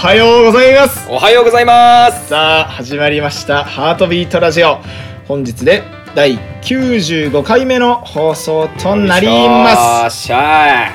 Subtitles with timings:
[0.00, 1.10] はようございます。
[1.10, 2.28] おはようございます。
[2.28, 3.64] さあ始まりました。
[3.64, 4.78] ハートビートラジオ。
[5.26, 5.82] 本日で
[6.14, 10.32] 第95回目の放送となります。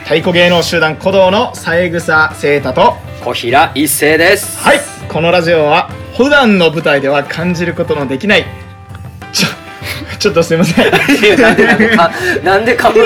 [0.06, 4.64] 太鼓芸能集団鼓動の三枝聖太とー小平一生です。
[4.64, 4.80] はい。
[5.10, 8.46] このラジオは普段の舞台では感じることのできない。
[9.34, 10.92] ちょちょっとすいません。
[12.42, 13.00] なんでかむ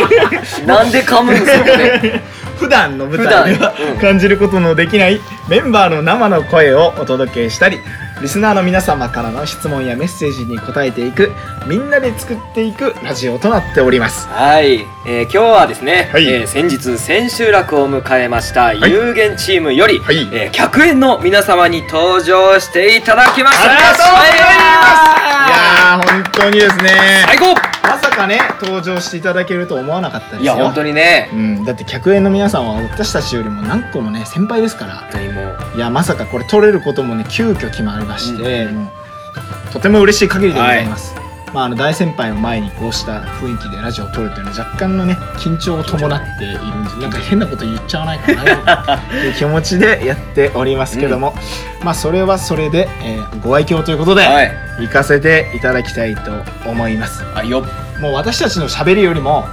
[0.68, 2.22] なんで噛むんですかね？
[2.58, 7.80] 普段の舞台では 感じることのできないメンバーの生の声をお届けしたり
[8.22, 11.32] リスナーの皆様からの質問やメッセージに答えていく
[11.68, 14.28] みんなで作っていくラジオとなっております。
[14.28, 16.28] はい、えー今日はですね、はい。
[16.28, 18.82] えー先日千秋楽を迎えましたい。
[18.82, 20.28] 有限チームより、はい。
[20.32, 25.18] えー客演の皆様に登場していただきましたありがとうございます。
[25.48, 27.24] いやー本当にですね。
[27.26, 27.78] 最高。
[27.88, 30.42] まさかね登場していただけると思わなかったですよ。
[30.42, 31.30] いや本当にね。
[31.32, 34.96] うん、だって客演の皆さんは私たちよりも何個もね先輩ですから。
[34.96, 35.78] 本当にもう。
[35.78, 41.14] いやまさかこれ撮れることもね急遽決まりまして、うんもうとても嬉しい限りでございます、
[41.54, 51.36] まあ、あの大先輩を前にこうした雰囲気でラジオを撮るというのは若干のね緊張を伴っているんでなんか変なこと言っちゃわないかなという気持ちでやっておりますけども、
[51.84, 54.52] まあそれはそれで、えーご愛嬌ということで、はい。
[54.80, 57.24] 行かせていただきたいと思います。
[57.36, 57.62] あよ
[58.02, 59.46] もう私たちの喋りよりも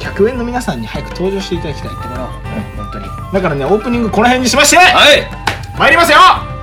[0.00, 3.06] 客演の皆さんに早く登場していただきたいってもらおう、うん本当に。
[3.32, 5.28] だからねオープニングこの辺にしましてはい。
[5.78, 6.55] 参りますよ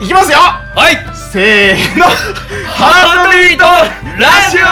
[0.00, 0.38] いきますよ。
[0.38, 0.96] はい。
[1.32, 2.04] せーの。
[2.68, 3.64] ハートビート
[4.20, 4.66] ラジオ。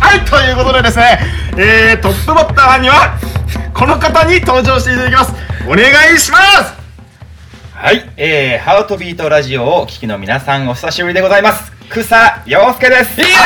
[0.00, 1.20] はいということでですね、
[1.58, 3.18] えー、トップバッターには
[3.74, 5.34] この方に登場していただきます。
[5.66, 6.72] お願いします。
[7.74, 13.20] はい、えー、ハートビートラジオをお聞きの皆さんお久しぶりでございます草洋介です。
[13.20, 13.42] いややっ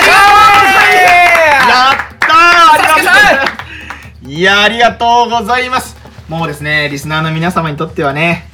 [2.20, 2.30] たー！
[2.30, 5.96] ありがとういやありがとうございます。
[6.28, 8.48] もうですねリスナーの皆様にとってはね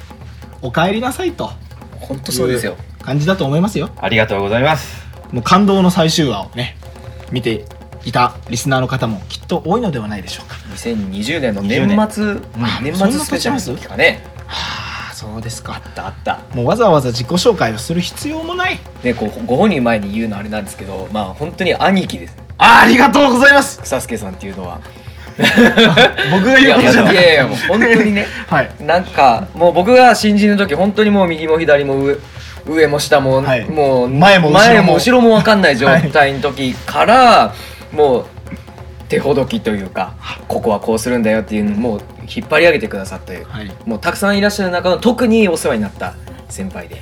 [0.61, 1.51] お帰りなさいと。
[1.99, 2.75] 本当そうですよ。
[3.01, 3.89] 感じだと思いますよ。
[3.97, 5.03] ありがとうございます。
[5.31, 6.77] もう感動の最終話をね
[7.31, 7.65] 見て
[8.05, 10.55] いたリスナーの方もきっと多いのではないでしょうか。
[10.75, 11.87] 2020年の年。
[12.11, 14.23] 末あ年末スペシャルの時かね。
[14.47, 14.82] はあ
[15.23, 15.75] そうですか。
[15.75, 16.39] あったあった。
[16.53, 18.79] もうわざわざ自己紹介をする必要もない。
[19.03, 22.35] ねこうご本人前に言うのあれなんですけどまあ本当に兄貴です。
[22.57, 23.81] あありがとうございます。
[23.81, 24.81] 草助さんっていうのは。
[26.31, 27.15] 僕がいやい言うことじゃない。
[27.15, 28.27] やいやもう本当にね。
[28.47, 28.71] はい。
[28.81, 32.17] なんかもう僕が新人の時本当にもう右も左も上
[32.67, 33.65] 上も下も、はい。
[33.65, 35.35] もう前も後ろも。
[35.37, 37.53] 分かんない状態の時から、
[37.91, 38.25] もう
[39.13, 40.15] 手ほどきというか
[40.47, 43.71] ここはこうするんだよっていうのをもう引っ張り上げてくださってはい。
[43.85, 46.15] もうたくさんいらっしゃる中の特にお世話になった
[46.49, 47.01] 先輩で、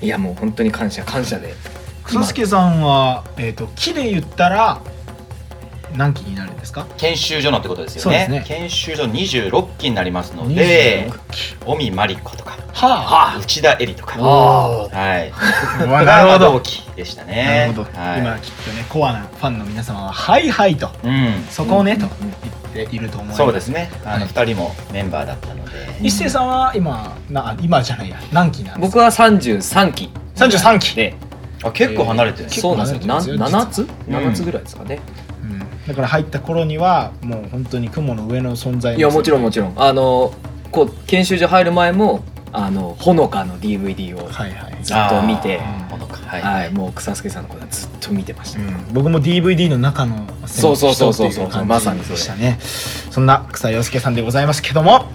[0.00, 1.54] い、やもう本当に感謝感謝で。
[2.04, 4.82] 草助さんは、えー、と木で言ったら
[5.96, 6.86] 何期になるんですか？
[6.96, 8.24] 研修所のってことですよね。
[8.26, 8.44] すね。
[8.46, 11.56] 研修所26期になりますので26期。
[11.66, 14.16] 尾身真理子とかは内田絵里とか。
[14.18, 14.22] あ
[14.88, 15.32] はい。
[16.04, 16.52] なるほど。
[16.52, 20.90] 同期でしたなねるほど、はい、今きっとねコアなファンの皆様は「はいはい」と。
[21.02, 21.46] うん。
[21.50, 22.00] そこをね、うん。
[22.00, 22.08] と
[22.74, 23.38] 言っていると思います。
[23.38, 23.90] そうですね。
[24.04, 24.24] あのはい。
[24.28, 25.70] 2人もメンバーだったので。
[26.02, 28.16] 一星さんは今な今じゃないや。
[28.32, 28.98] 何期なんですか？
[28.98, 30.10] 僕は33期。
[30.36, 30.94] 33期。
[30.96, 31.14] で
[31.62, 33.36] あ結構離れてるんです結構そうなんですよ。
[33.36, 33.86] な離れてますよ。
[33.86, 33.88] 7つ？
[34.08, 35.29] 実は7つぐらいですかね、うん
[35.90, 39.72] だから入った頃にはもう本当に雲の上の存在いやもちろんもちろん。
[39.76, 40.32] あの
[40.70, 45.88] こう研修所入る前もあのほのかの DVD をはいはい、ずっと見てあー。
[45.88, 46.18] ほのか。
[46.18, 55.06] はい、はい、もう草助さんのことはずっと見てました、うん、僕も DVD の中のそうそうそうそう人ってい感じまさにそれでしたねそんな草洋介さんでございますけども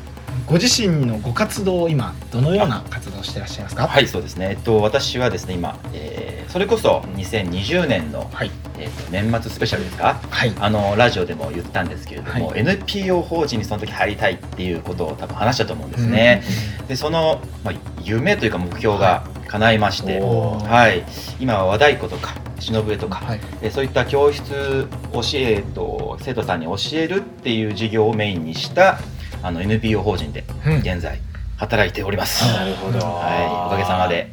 [0.46, 3.88] ご自身のご活動を今どのような活動をしていらっしゃいますか？
[3.88, 4.50] はいそうですね。
[4.50, 10.20] えっと私はですね今、えーそれこそ2020年の、はいえーと年末スペシャルですか？
[10.30, 10.54] はい。
[10.60, 16.44] あのラジオでも言ったんですけれども、は NPO 法人にその時入りたいっていうことを多分話したと思うんですね、
[16.88, 17.74] でその、まあ、
[18.04, 21.04] 夢というか目標が叶いまして、はい、
[21.40, 23.40] 今は和太鼓とか忍笛とか、はい。
[23.62, 29.00] えそういった教室教えと生徒さんに教えるっていう授業をメインにした
[29.44, 30.78] あの NPO 法人でうん。
[30.80, 31.20] 現在
[31.58, 34.30] 働いております、なるほどはい、おかげさまで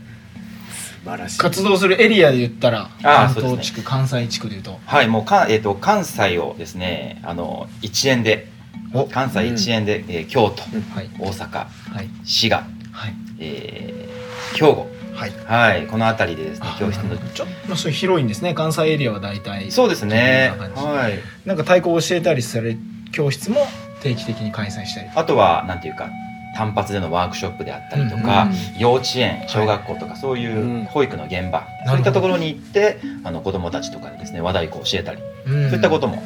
[1.39, 4.79] 活動するエリアで言ったら関東地区、関西地区で言うと。
[4.87, 8.49] はいもうか、えー、と関西をですねあの一円で
[8.95, 10.63] お関西一円で、えー京都
[10.95, 11.11] はい。
[11.19, 12.09] 大阪はい。
[12.25, 13.15] 滋賀、はい。
[13.39, 14.87] えー兵庫。
[15.15, 15.33] はい。
[15.47, 17.17] はいこの辺りでですねあ教室の。
[17.17, 19.71] ちょっとそう広いんですね関西エリアは大体。
[19.71, 20.53] そうですね。
[20.75, 21.19] はい。
[21.47, 22.79] なんか太鼓を教えたりされる
[23.13, 23.67] 教室も
[24.03, 25.09] 定期的に開催したり。
[25.15, 26.09] あとはなんていうか
[26.57, 30.47] 単発でのワークショップであったりとか、幼稚園小学校とかそうい
[30.83, 36.23] う保育の現場、そういったところに行ってあの子どもたちとかにですね和太鼓を教えたり、そういったことも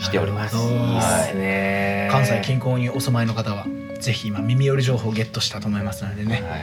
[0.00, 0.56] しております。
[0.56, 1.36] はい。
[1.36, 3.66] ね、関西近郊にお住まいの方は
[4.00, 6.42] ぜひ今耳寄り情報をゲットしたと思いますのでね。
[6.42, 6.56] は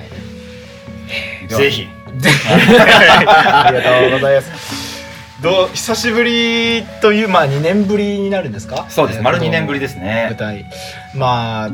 [1.45, 1.87] い、ぜひ。
[2.49, 4.87] ありがとうございます。
[5.43, 8.87] どう久しぶりというまあ2年ぶりになるんですか？
[8.89, 10.25] そうです、丸2年ぶりですね。
[10.31, 10.65] 舞台。
[11.13, 11.69] まあ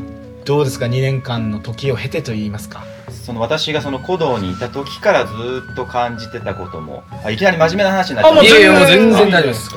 [0.46, 2.84] どうですか？2年間の時を経てといいますか。
[3.26, 5.34] その私がその古道にいた時からず
[5.72, 7.04] っと感じてたことも。
[7.24, 8.46] あいきなり真面目な話になっちゃう。
[8.46, 9.70] いやいやもう全然大丈夫です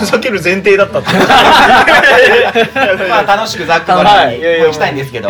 [0.00, 1.08] ふざける前提だったって。
[3.08, 5.28] まあ楽しくざっくばらに行きたいんですけど。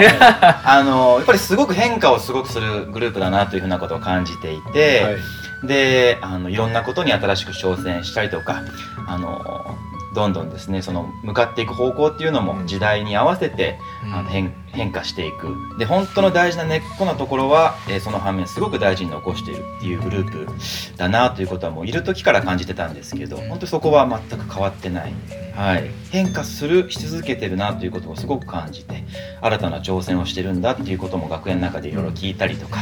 [0.64, 5.16] あのやっぱりすごく変化をすごくするグループだなというふうなことを感じていて、はい。
[5.66, 8.62] であのいろんなことに新しく挑戦したりとか。
[9.06, 9.76] あの
[10.14, 15.54] どんどんですねその向かっていく方向っていうのも時代に合わせて、うん、あの変変化していく。
[15.78, 20.48] で本当の大事な根っこのところは、えー、その反面すごく大事に残しているっていうグループ
[20.96, 25.12] だなということはもういる時から感じてたんですけど本当そこは全く変わってない、
[25.54, 29.04] はい、変化するし続けてるなということをすごく感じて
[29.40, 32.80] 新たな挑戦をしてるんだっていうことも学園の中でいろいろ聞いたりとか、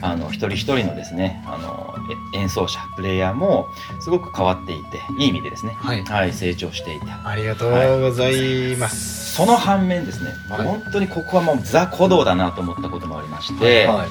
[0.00, 1.94] あの一人一人のですねあの
[2.34, 3.66] 演奏者プレイヤーも
[4.00, 14.08] すごく変わっていていい意味でですね、はい、はい、成長していてありがとうございます、はい、その反面ですね、まあ、本当にここはもうザ古道だなと思ったこともありまして、はい、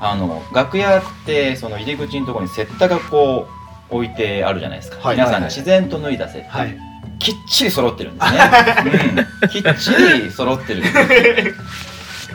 [0.00, 3.48] あの楽屋ってその入り口のところにセッタがこ
[3.90, 6.64] う置いてあるじゃないですか、皆さんが自然と脱いだセッタ、
[7.18, 10.84] きっちり揃ってるんですね、 うん、きっちり揃ってる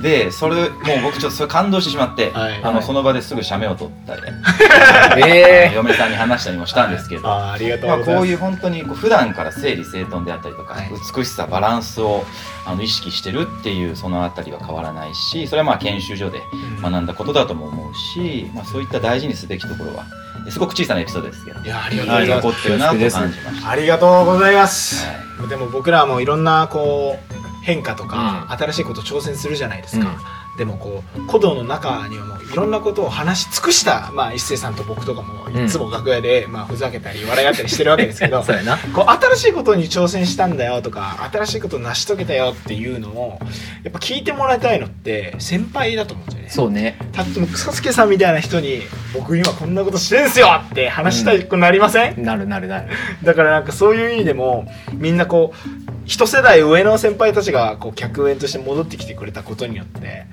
[0.06, 4.22] でそれもう僕ちょっとそれ感動してしまって、はい、あのその場ですぐ写メを撮ったり、
[5.28, 12.24] えー、嫁さんに話したりもしたんですけど、あありがとうまあ、こういう本当にこう普段から整理整頓であったりとか、はい、美しさバランスを
[12.68, 16.44] あの意識してるっていうそのあたりは変わらないしそれはまあ研修所で
[16.84, 20.06] 学んだことだとも思うし、まあ、そういった大事にすべきところは
[20.52, 22.46] すごく小さなエピソードですけどいやありがとうございます。
[22.46, 23.00] 残ってるなと感
[23.32, 23.70] じました。
[23.72, 27.35] ありがとうございます、はい、でも僕らもいろんなこう
[27.66, 30.22] 変化とか、新しいこと挑戦するじゃないですか、
[30.58, 38.42] でもこう古道の中にはもういろんなことを話し尽くした、まあ、一星さんと僕とかもいつも楽屋で、まあ、ふざけたり笑い合ったりしてるわけですけど
[38.94, 43.40] こう新しいことに挑戦したんだよとか新しいことを成し遂げたよっていうのを
[43.84, 46.50] やっぱ聞いてもらいたいのって先輩だと思うんですよね。
[46.50, 46.98] そうね。
[47.12, 48.84] たっても草助さんみたいな人に
[49.14, 52.88] 僕今こんなことしてんすよって話したくなりません、うん、なるなるなる。
[53.24, 60.26] だからなんかそういう意味でもみんなこう一世代上の先輩たちがこう客演として戻ってきてくれたことによって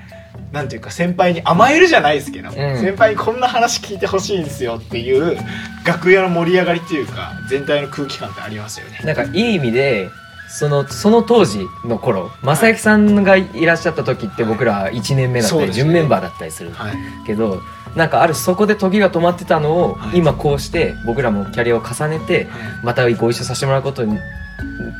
[0.52, 5.38] なんていうか先輩に甘えるじゃないですけど、うん、先輩にこんな話聞いてほしいんですよっていう
[5.86, 9.00] 楽屋の盛り上がりっていうか全体の空気感ってありますよね。
[9.02, 10.10] なんかいい意味で
[10.50, 16.72] そのその当時の頃正行さんがいらっしゃった時って僕ら1年目だったり、はい、準メンバーだったりする
[17.26, 17.60] けど、はい、
[17.96, 22.48] なんかあるそこで時が止まってたのを、はい、今こうして僕らもキャリアを重ねて、
[22.84, 24.18] またご一緒させてもらうことに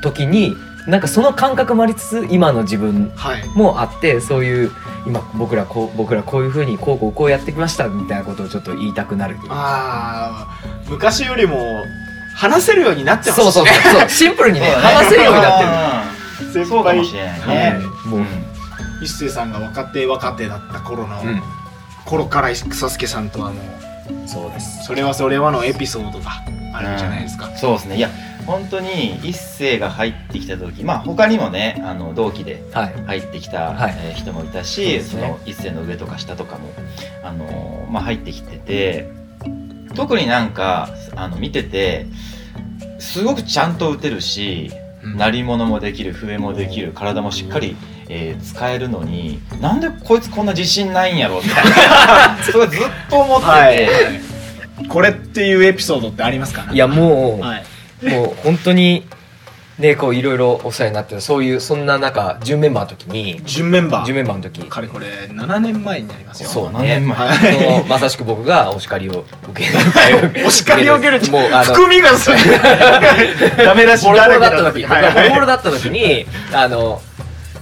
[0.03, 0.57] 時に
[0.87, 3.13] なんかその感覚もありつつ今の自分
[3.55, 4.71] もあって、はい、そういう
[5.07, 11.85] 今僕らこう僕らこういうふうにこうこうこうやってきましたみたいなことをちょっと言いたくなるああ昔よりも
[12.35, 13.45] 話せるようになってますね。
[13.45, 16.53] そうそうそうシンプルにね話せるようになってる。
[16.53, 16.83] 先輩。
[16.85, 17.41] かもしれない
[17.79, 18.21] ね、もう。
[19.03, 21.43] 一星さんが若手若手だった頃の、うん、
[22.05, 23.61] 頃から草助さんとはも
[24.25, 24.85] うそうです。
[24.85, 26.31] それはそれはのエピソードが
[26.75, 27.97] あるんじゃないですか、うん、そうですね。
[27.97, 28.11] いや
[28.47, 36.69] 本当に一世が入ってきた時まあ他にもねあの同期で入ってきた、はい、えー、人もいたし、はい、その一世の上とか下とかも
[37.23, 39.11] あの、まあ、入ってきてて
[39.95, 42.07] 特になんかあの見てて
[42.99, 44.71] すごくちゃんと打てるし、
[45.03, 47.77] うん、鳴り物もできる笛もできる体もしっかり、
[48.09, 52.43] えー、使えるのになんでこいつこんな自信ないんやろみたいな。
[52.45, 52.81] それずっ
[53.11, 53.73] と思ってて、は
[54.85, 56.67] い、これっていうエピソードってありますか？
[56.73, 57.65] いやもう、はい
[58.03, 59.07] もう本当に
[59.79, 64.07] ねこういろいろお世話になってそういうそんな中準メンバーの時に準メンバー？
[64.07, 64.61] 準メンバーの時。
[64.69, 66.49] かれこれ7年前になりますよ。
[66.49, 69.69] そうねそのまさしく僕がお叱りを受け
[70.39, 70.47] る。
[70.47, 72.31] お叱りを受けるもうあの含みがす
[73.57, 75.03] ダメ出しボロボロだった時、はい。
[75.03, 77.01] はい、ボロボロだった時にあの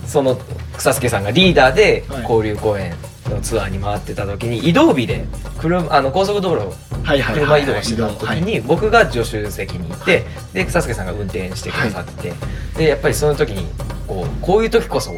[0.06, 0.38] その
[0.76, 2.94] 草助さんがリーダーで交流公演
[3.40, 5.24] のツアーに回ってた時に移動日で
[5.58, 12.32] 車あの高速道路車移動してた時に僕が助手席にいてで草助さんが運転してくださって、
[12.76, 13.66] でやっぱりその時に
[14.06, 15.10] こうこういう時こそ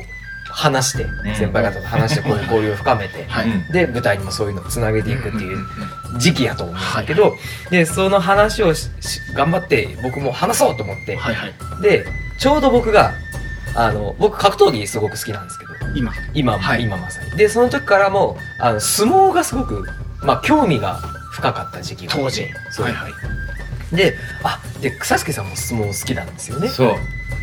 [0.55, 3.27] 話して、先輩方と話してこういう交流を深めて、
[3.73, 5.59] で舞台にもそういうのをつなげていくっていう
[6.19, 7.35] 時期やと思うんだけど、
[7.71, 8.73] でその話を
[9.35, 11.19] 頑張って僕も話そうと思って、
[11.83, 12.07] で
[12.39, 13.13] ちょうど僕が
[13.75, 15.73] あの僕格闘技すごく好きなんですけど。
[15.95, 16.13] 今。
[16.35, 17.31] 今、はい、今まさに。
[17.33, 19.85] でその時からもあの相撲がすごく、
[20.23, 20.97] まあ、興味が
[21.33, 22.43] 深かった時期が当時。
[22.43, 23.13] はいはい。
[23.95, 26.69] であで草助さんも相撲好きなんですよね。
[26.69, 26.95] そう。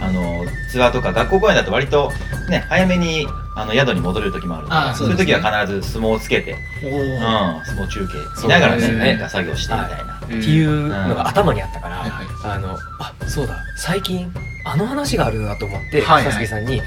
[0.02, 2.12] あのツアーとか学校公演だと割と
[2.50, 9.28] ね早めにあの宿に戻れる時もあるのでそう、いう時は必ず相撲をつけて、うん、相撲中継見ながらねね。
[9.30, 12.06] 作業してみたいな、っていうのが頭にあったから、
[12.46, 13.58] あのあそうだ。
[13.76, 14.32] 最近
[14.66, 16.82] あの話があるなと思って、佐々木さんに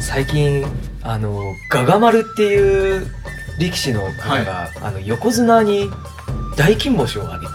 [0.00, 0.64] 最近
[1.02, 3.06] あのガガ丸っていう
[3.58, 5.90] 力士の方が、はい、あの横綱に
[6.56, 7.52] 大金星を挙げて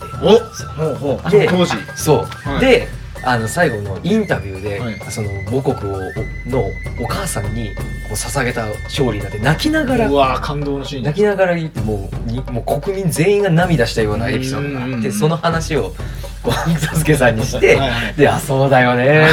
[1.01, 1.75] おで当時。
[1.95, 2.87] そう、はい、で
[3.25, 5.99] あの最後のインタビューで、はい、その母国を
[6.45, 6.65] の
[7.01, 15.93] お母さんにこう捧げた勝利だって泣きながらうわ感動のシーン泣きながら言ってもうにもう国民全員が涙したようなエピソードがあってその話を
[16.43, 19.27] こう佐助さんにしてはい、であそうだよね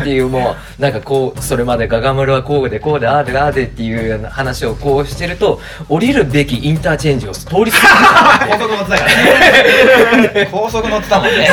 [0.00, 10.48] っていうもうなんかこうそれまでガガムルはこうでこうでああでああでっていう話をこうしてると降りるべきインターチェンジを通り過ぎて高速乗ってたからね。
[10.50, 11.48] 高速乗ってたもんね。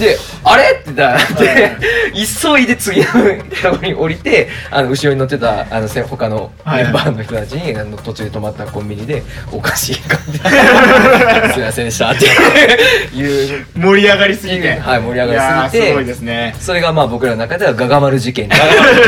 [0.00, 1.76] であれってなって
[2.12, 10.38] 急いで次のところに降りてあの後ろに乗ってたあの他のメンバーの人たちに、あの途中で止まったコンビニでおかしい感じ
[11.54, 12.26] すいませんでしたって。
[13.14, 13.66] いう
[14.00, 14.78] 盛り上がりすぎて。
[14.78, 15.88] はい盛り上がりすぎて。
[15.88, 16.54] すごいですね。
[16.58, 18.48] それがまあ僕らの中ではガガマル事件。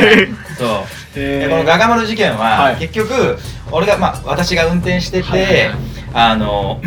[0.58, 0.68] そう。
[1.14, 3.38] このガガマル事件は、はい、結局
[3.70, 5.70] 俺がまあ私が運転してて、はい、
[6.14, 6.80] あの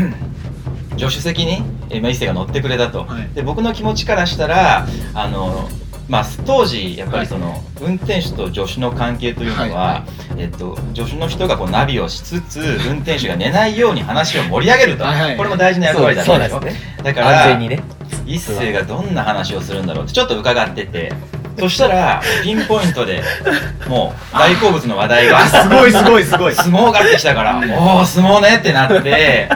[0.97, 5.69] 助手席に、えまあ、一世が乗ってくれたと、はい、で僕の気持ちからしたらあの
[6.07, 10.05] まあ、当時やっぱりその、運転手と助手の関係というのは、は
[10.37, 17.83] いえっと、助手の人がこうナビをしつつ 運転手が寝ないように話を盛り上げると、はいはい、これも大事な役割だったんですよ、ね、だからね。
[18.25, 21.13] 一世がどんな話をするんだろうってちょっと伺ってて。
[21.57, 23.23] そしたらピンポイントで
[23.87, 25.47] もう大好物の話題が。
[25.47, 26.53] すごいすごいすごい。
[26.53, 29.49] 相撲がってきたから「おお相撲ね」ってなって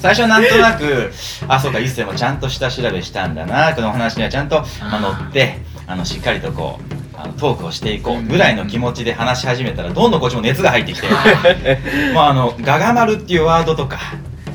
[0.00, 1.12] 最初なんとなく
[1.46, 3.74] あそうか一世もちゃんと下調べしたんだな。
[3.74, 11.06] この話にはちゃんと、まあ、乗ってあのしっかりとこうあのトークをしていこうぐらいの気持ちで話し始めたらどんどんこっちも熱が入ってきて
[12.14, 13.98] もうあのガガ丸っていうワードとか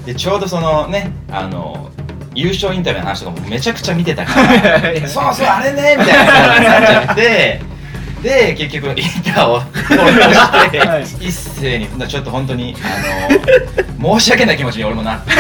[0.06, 1.92] でちょうどそのねあの
[2.34, 7.62] 優勝インタビューの話とかもめちゃくちゃ見てたから そうそうあれねみたいな感じになっちゃって
[8.26, 9.68] で結局インターをし
[10.72, 13.30] てはい、一斉にちょっと本当にあ
[14.02, 15.32] の申し訳ない気持ちに俺もなって。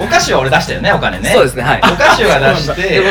[0.00, 1.28] お菓子は俺出したよねお金ね。
[1.28, 1.80] そうですねはい。
[1.80, 3.02] お菓子は出して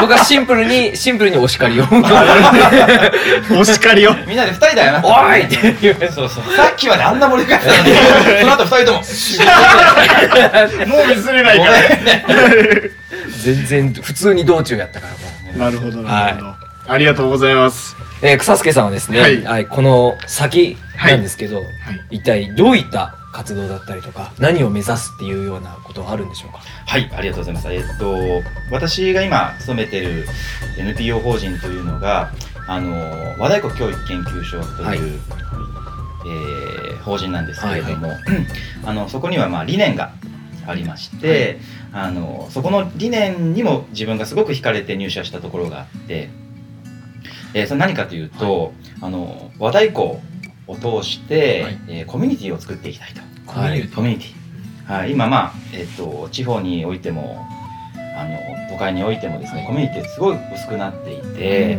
[0.00, 1.84] 僕はシンプルにシンプルにお叱りを。
[3.56, 4.14] お叱りを。
[4.26, 5.04] みんなで二人だよな。
[5.04, 5.96] おいって言う。
[6.12, 6.44] そうそう。
[6.56, 7.94] さっきまであんな盛り上がってたのに
[8.42, 8.98] その後二人とも。
[10.98, 11.74] もう譲れないから。
[13.44, 15.18] 全然普通に道中やったからも
[15.54, 15.58] う。
[15.58, 17.96] なるほどなるほど、はい、ありがとうございます。
[18.22, 21.66] えー、草助さんはですね、はい、はい、この先なんですけど、はい、
[22.16, 26.58] 一体どういった活動だったりとか何を目指すっていうようなことはあるんでしょうか？
[26.86, 27.72] はいありがとうございます。
[27.72, 28.16] えっと
[28.70, 30.26] 私が今勤めてる
[30.78, 32.30] NPO 法人というのが
[32.68, 38.22] あの和太鼓教育研究所という、はい、えー、法人なんですけれども、はいはい、
[38.86, 40.12] あのそこにはまあ理念が
[40.66, 41.58] ありまして、
[41.92, 46.30] あのそこの理念にも自分がすごく惹かれて入社したところがあって
[47.56, 50.18] えー、それ何かというと、はい、あの和太鼓
[50.66, 53.22] を通して、はい、えー、コミュニティを作っていきたいと。
[53.46, 54.92] コミュニティ、コミュニティ。
[54.92, 57.46] はい、今まあ、えっ、ー、と地方においても
[58.14, 61.78] あの都会においてもですね、コミュニティすごい薄くなっていて、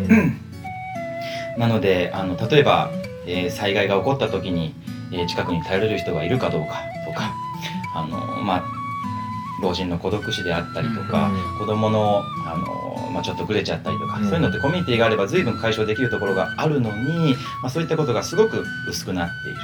[1.59, 2.89] なのであの例えば、
[3.27, 4.73] えー、災害が起こった時に、
[5.11, 7.35] えー、近くに頼れる人がいるかどうかとか
[7.93, 8.76] あのまあ
[9.61, 19.59] 老人の孤独死であったりとか、うん、子供のあの、まあ、ちょっとぐれちゃったりとか、うん、そういうのってコミュニティがあれば随分解消できるところがあるのに、まあ、そういったことがすごく薄くなっている。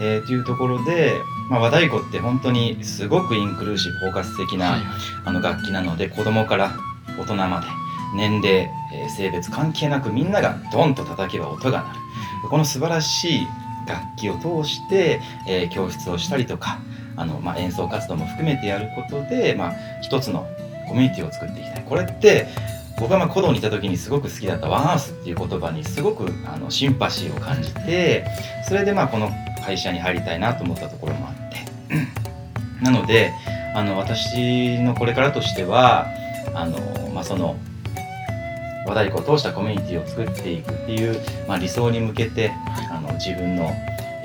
[0.00, 1.14] えー、というところで、
[1.48, 4.80] まあ、和太鼓って本当にすごくインクルーシブ包括的な、はい、
[5.24, 6.72] あの楽器なので子供から
[7.18, 7.66] 大人まで
[8.16, 12.00] 年齢、えー、性別関係なくみんながドンと叩けば音が鳴る。
[12.48, 13.46] この素晴らしい
[13.86, 16.78] 楽器を通して、えー、教室をしたりとか
[17.20, 20.48] あの、まあ、演奏活動も含めてやることで、まあ、一つの
[20.88, 21.84] コミュニティを作っていきたい。
[21.84, 22.46] これって
[22.98, 28.26] 僕がまあ古道にいた時にすごく好きだったワンハウスっていう言葉にすごくあのシンパシーを感じて
[28.66, 29.30] それでまあこの
[29.64, 31.50] 会社に入りたいなと思ったところもあって。
[32.82, 33.32] なので
[33.74, 36.06] あの私のこれからとしては
[36.54, 37.56] あの、まあ、その
[38.86, 42.50] 和太鼓を通したコミュニティを作っていくっていう、まあ、理想に向けて
[42.90, 43.70] あの自分の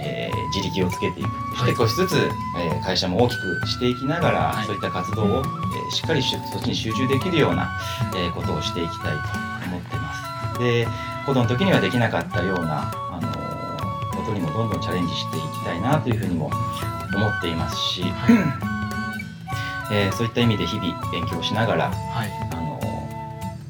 [0.05, 1.29] えー、自力をつけていく。
[1.57, 7.79] そして少しずつ、えー、会社も大きくしていきながら、はい、そういった活動を、えー、しっかりそっちに集中できるような、
[8.15, 10.13] えー、ことをしていきたいと思ってま
[10.53, 10.59] す。
[10.59, 10.87] で
[11.25, 16.51] 子供の時にはできなかったような、あのことにもどんどんチャレンジしていきたいなというふうにも
[17.15, 18.03] 思っていますし、
[19.91, 22.79] えー、そういった意味で日々勉強しながら、はい、あの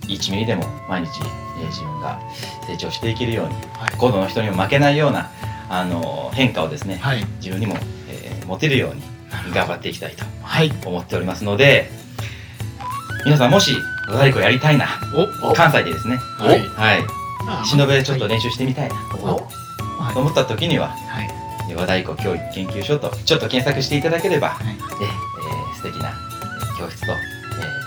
[0.08, 1.22] 1ミリでも毎日、
[1.60, 2.20] えー、自分が
[2.68, 5.30] 成長していけるように、はい、の人にも負けないような
[5.70, 7.76] あの変化をですね、はい、自分にも、
[8.10, 9.02] えー、持てるように
[9.54, 10.16] 頑張っていきたい
[10.82, 11.90] と思っておりますので、
[13.26, 13.76] 皆さんもし
[14.08, 14.88] 和太鼓やりたいな
[15.56, 26.14] 関西でですねはい、はい、忍べちょっと練習してみたいなと思った時には、はい、和太鼓教育研究所とちょっと検索していただければ、はい、えー、素敵な
[26.78, 27.35] 教室とえ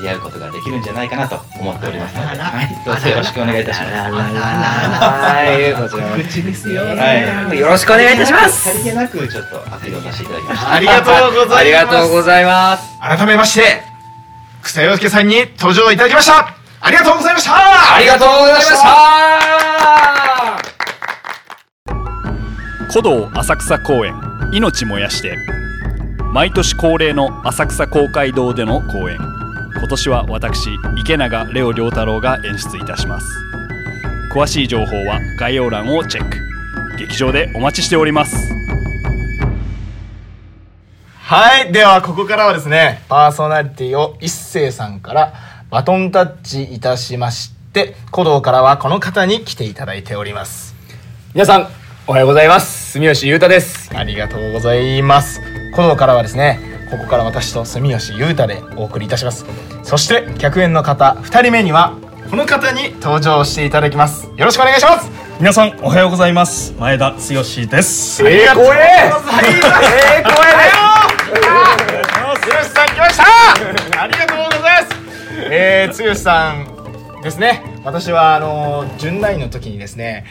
[0.01, 3.93] 出会うことができるんじゃないかなと思っておりますので、はい、どうぞよろしくお願いいたします。
[3.93, 6.83] はい、こちら口ですよ。
[6.85, 8.71] はい、よろしくお願いいたします。
[8.71, 10.73] さりげなくちょっとアピールをさせていただきました。
[10.73, 11.57] ありがとうございます。
[11.59, 12.83] ありがとうございます。
[13.01, 13.83] 改めまして、
[14.63, 16.55] 草洋介さんに登場いただきました。
[16.81, 17.95] ありがとうございました。
[17.95, 18.79] ありがとうございました。
[22.91, 24.15] 古道浅草公園
[24.51, 25.37] 命燃やして
[26.33, 29.19] 毎年恒例の浅草公会堂での公演
[29.79, 33.27] 今年は私池永レオ良太郎が演出いたします。
[34.35, 36.37] 詳しい情報は概要欄をチェック。
[36.99, 38.53] 劇場でお待ちしております。
[41.21, 45.35] はいではここからはですねパーソナリティを一星さんから
[45.71, 50.75] バトンタッチいたしまして古道からはこの方に来ていただいております。
[51.35, 51.69] 皆さん
[52.09, 52.93] おはようございます。
[52.93, 53.97] 住吉裕太です。
[53.97, 55.41] ありがとうございます。
[55.73, 59.45] 古道からはですねここから私と住吉裕太でお送りいたします。
[59.83, 61.97] そして客演の方2人目には
[62.31, 64.29] この方に登場していただきます。
[64.37, 65.11] よろしくお願いします。
[65.39, 66.75] 皆さんおはようございます。
[66.79, 68.27] 前田剛です。
[68.27, 69.29] ええ声ええ声で
[72.49, 74.03] 剛さん来ました。
[74.03, 74.97] ありがとうございます。
[75.51, 77.63] えー、剛さんですね。
[77.85, 80.25] 私はあの準ナインの時にですね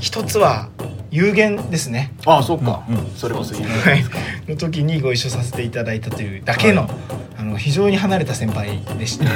[0.00, 0.68] 一つは
[1.10, 2.12] 有限ですね。
[2.26, 3.68] ああそうか、うん、それこそ有限
[4.48, 6.90] の時にご一緒させていただいたというだけの、はい、
[7.38, 9.24] あの非常に離れた先輩でして、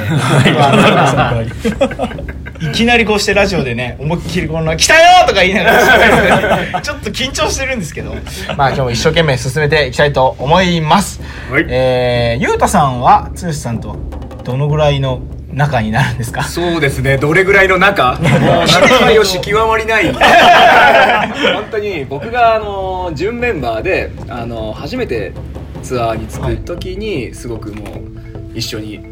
[2.69, 2.71] い。
[2.71, 8.15] きなりこうしてラジオでね思いっきりこの「来たよ!」とか言いながらちょっと緊張してるんですけど。
[8.55, 11.19] まあ今日も一生懸命進めていきたいと思います。
[11.49, 13.95] はい、えー、ゆうたさんは剛さんと
[14.43, 15.21] どのぐらいの
[15.53, 16.43] 仲になるんですか？
[16.43, 17.17] そうですね。
[17.17, 18.31] どれぐらいの仲もう
[18.65, 20.11] 仲良し極まりない。
[20.13, 20.21] 本
[21.71, 25.33] 当に僕があの準メンバーであの初めて
[25.81, 28.01] ツアーに着く時にすごくもう
[28.55, 29.05] 一緒に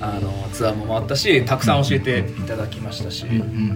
[0.00, 3.24] あのツアーも回ったしたくさん教えていただきましたし、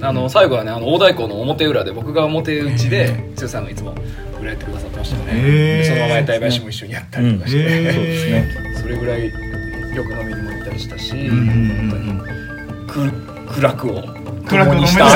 [0.01, 3.95] あの最後はねあの大太鼓の表裏で僕が表打ちで剛さんがいつも
[4.41, 5.85] 裏やってくださってましたね。
[5.85, 12.21] そのまま屋台林も一緒にやったりとかして、そうですねそれぐらいよく飲みにも行ったりしたし、本当に
[12.87, 14.03] 苦苦楽を
[14.49, 15.09] 共にした。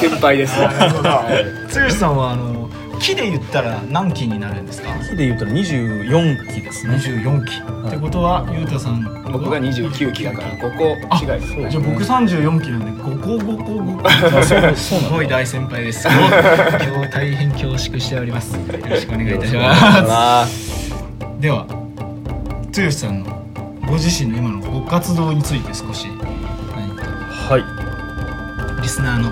[0.00, 0.54] 先輩です。
[0.60, 2.68] 剛さんはあの
[3.00, 4.88] 木で言ったら何期になるんですか？
[5.08, 6.96] 木で言ったら24期ですね。
[6.96, 10.84] 24期、はい、ってことはゆうたさん僕が29期だから5個
[11.16, 11.70] 違いですね。
[11.70, 16.06] じゃあ僕34期なんで5個5個5個すごい大先輩です。
[16.10, 18.54] 今日大変恐縮しております。
[18.54, 20.92] よろしくお願いいたします。
[21.40, 21.66] では
[22.76, 23.37] 剛さんの
[23.88, 26.08] ご自身の今のご活動について少し
[26.76, 27.58] 何かは
[28.78, 29.30] いリスナーの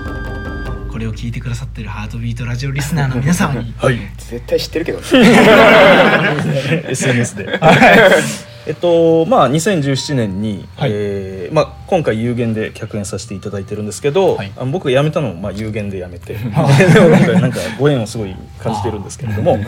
[0.91, 3.71] これを聞いてくださってるハートビートラジオリスナーの皆様に。
[3.77, 3.99] はい。
[4.17, 4.99] 絶対知ってるけど
[6.89, 7.49] SNS で。
[8.65, 16.33] えっとまあ2017年に、はい、えー、まあ、今回有限で客演させていただいてるんですけど、はい、あの僕辞めたのもまあ有限で辞めて。
[16.33, 19.59] でもなんかなんかご縁をすごい感じてるんですけれども。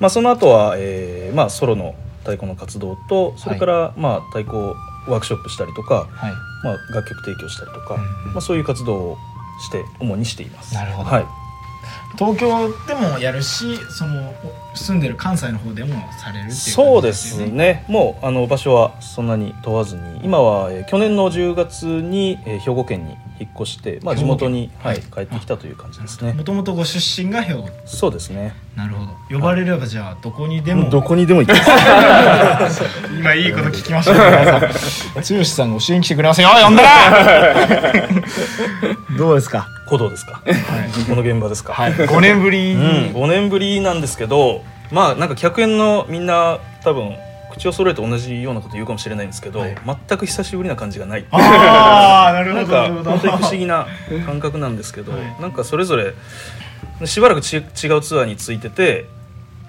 [0.00, 4.56] まあその後は、えーまあ、ソロの太鼓の活動とそれから、まあ、太鼓
[5.06, 6.32] ワークショップしたりとか、はい、
[6.64, 7.98] まあ、楽曲提供したりとか、う
[8.30, 9.18] んまあ、そういう活動を
[9.60, 10.74] して主にしています。
[10.74, 11.26] なるほど、はい。
[12.16, 14.32] 東京でもやるしその
[14.74, 17.84] 住んでる関西の方でもされるっていう、ね、そうですね。
[17.88, 20.20] もうあの場所はそんなに問わずに。
[20.24, 26.32] 今は、えー、去年の10月に、えー、兵庫県に引っ越して、まあ、地元に、はい、帰ってきたという感じですね。
[26.32, 27.68] もともとご出身が兵庫。
[27.84, 29.12] そうですねなるほど。
[29.30, 30.88] 呼ばれればじゃあどこにでも。
[30.90, 32.82] どこにでも行きます。
[33.16, 34.14] 今いいこと聞きました。
[34.14, 34.68] ね
[35.14, 38.08] 剛さんが教えに来てくれませんよ呼んだら
[39.16, 39.66] どうですか？
[39.86, 42.80] 鼓動ですか、はい、この現場ですか、はい、5年ぶり、うん、
[43.14, 47.14] 5年ぶりなんですけどまあなんか客演のみんな多分
[47.52, 49.76] 口を揃えて同じようなこと言うかもしれないんですけど、はい、
[50.08, 51.24] 全く久しぶりな感じがない。
[51.30, 53.86] ああなるほどなんか本当に不思議な
[54.26, 56.14] 感覚なんですけど、はい、なんかそれぞれ
[57.04, 57.64] しばらくち違う
[58.00, 59.06] ツアーについてて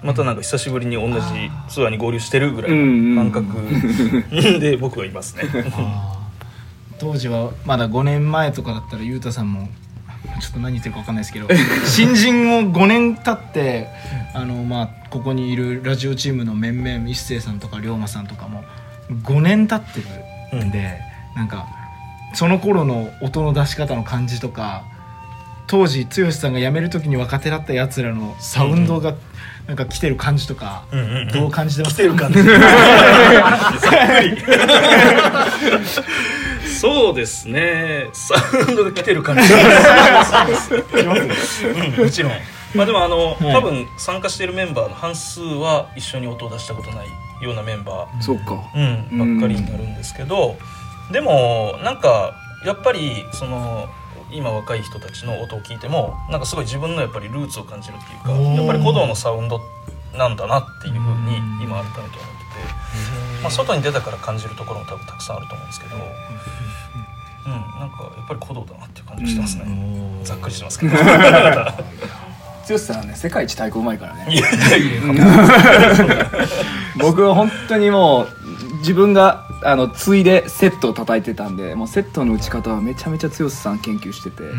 [0.02, 1.26] またなんか久しぶりに同じ
[1.68, 5.44] ツアーに合流してるぐらいの感覚で僕はいますね。
[6.98, 9.68] 当時はまだ5年前とかだったら裕太さんも
[10.40, 11.48] ちょっと何言ってるか分かんないですけど
[11.84, 13.88] 新人も5年経って
[14.34, 18.64] あの、まあ、ここにいるラジオチームの面々一星さんとか龍馬さんとかも
[19.10, 20.00] 5年経って
[20.56, 21.00] るんで、
[21.32, 21.66] うん、なんか
[22.34, 24.84] その頃の音の出し方の感じとか
[25.66, 29.14] 当時剛さんが辞める時に若手だったやつらのサウンドが
[29.66, 30.84] なんか来てる感じとか、
[31.32, 32.18] どう感じてますか、うんうん、
[36.80, 38.06] そうですね。
[38.12, 38.36] サ
[38.68, 39.42] ウンドが来てる感じ。
[42.00, 42.32] もちろん。
[42.74, 47.06] まあでもあの、はい、多分参加しているメンバーの半数は一緒に音を出したことない
[47.42, 48.22] ようなメンバー。
[48.22, 50.56] そうか、うん、ばっかりになるんですけど。
[51.10, 53.88] でもなんかやっぱりその
[54.30, 59.60] 今若い人たちの音を聞いてもなんかすごい自分のやっぱりルーツを感じるっていうかやっぱり鼓動のサウンド
[60.16, 62.22] なんだなっていうふうに今改めて思ってて、
[63.42, 70.20] まあ、外に出たから感じるところも多分たくさんあると思うんですけど、うん、なんかやっぱり鼓動だなっていう感じがしてますね。
[70.24, 70.96] ざっくりしてますけど。
[72.68, 74.26] 剛さんはね世界一太鼓うまいからね。
[76.98, 78.28] 僕は本当にもう
[78.78, 84.56] 自分があのついでセットを叩いてたんでもうセットの打ち方はめちゃめちゃ剛さん研究してて、うんうん、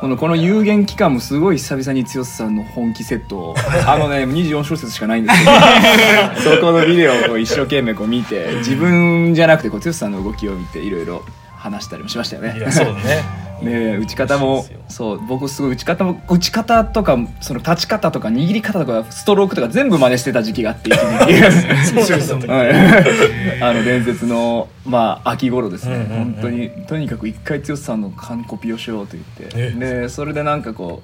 [0.00, 3.54] このこの有限期間もすごい久々に剛さんの本気セットを
[3.86, 11.22] あのね24小節しかないんですけど そこのビデオを一生懸命こう見て自分じゃなくてこう剛さんの動きを見ていろいろ
[11.56, 12.70] 話したりもしましたよね。
[12.72, 20.90] そうねね打ち方もそう僕すごい打ち方も打ち方とかその立ち方とか握り方とかストロークとか全部真似してた時期があって
[23.60, 29.70] あの伝説のまあ秋頃ですね、本当にとにかく一回剛さんの完コピをしようと言って。
[29.72, 31.02] でそれでなんかこ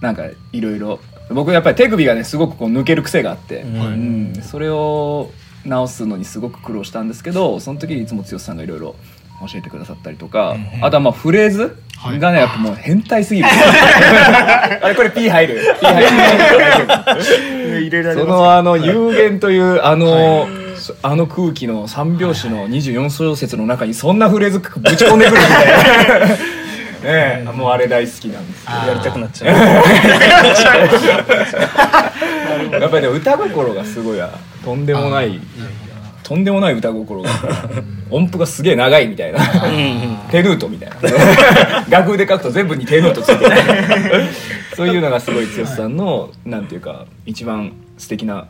[0.00, 1.00] うなんかいろいろ
[1.30, 5.30] 僕やっぱり手首がねすごくこう抜ける癖があって、うん、それを
[5.64, 8.94] 直すのにすごく苦労したんですけどその時にいつも剛さんがいろいろ
[9.40, 11.76] 教えてくださったりとか、あとはまあフレーズ
[12.18, 13.48] がね、やっぱもう変態すぎる。
[14.80, 16.02] あれこれ P 入る P 入
[17.90, 18.14] る。
[18.14, 20.48] そのあの有限というあの、
[21.02, 25.48] あの空気の三拍子の24小節の中にそんなフレーズぶち込んでくるんで。
[27.08, 29.56] ねもうあれ大好きなんですやりたくなっちゃう。
[32.80, 34.18] や っぱりね歌心がすごい
[34.64, 35.40] とんでもない
[36.28, 37.30] とんでもない歌心が。
[38.10, 39.40] 音符がすげえ長いみたいな。
[40.30, 41.86] 手ヌートみたいな。
[41.88, 43.60] 楽譜で書くと全部に手ヌートついてない
[44.76, 48.46] そういうのがすごい剛さんのなんていうか一番素敵な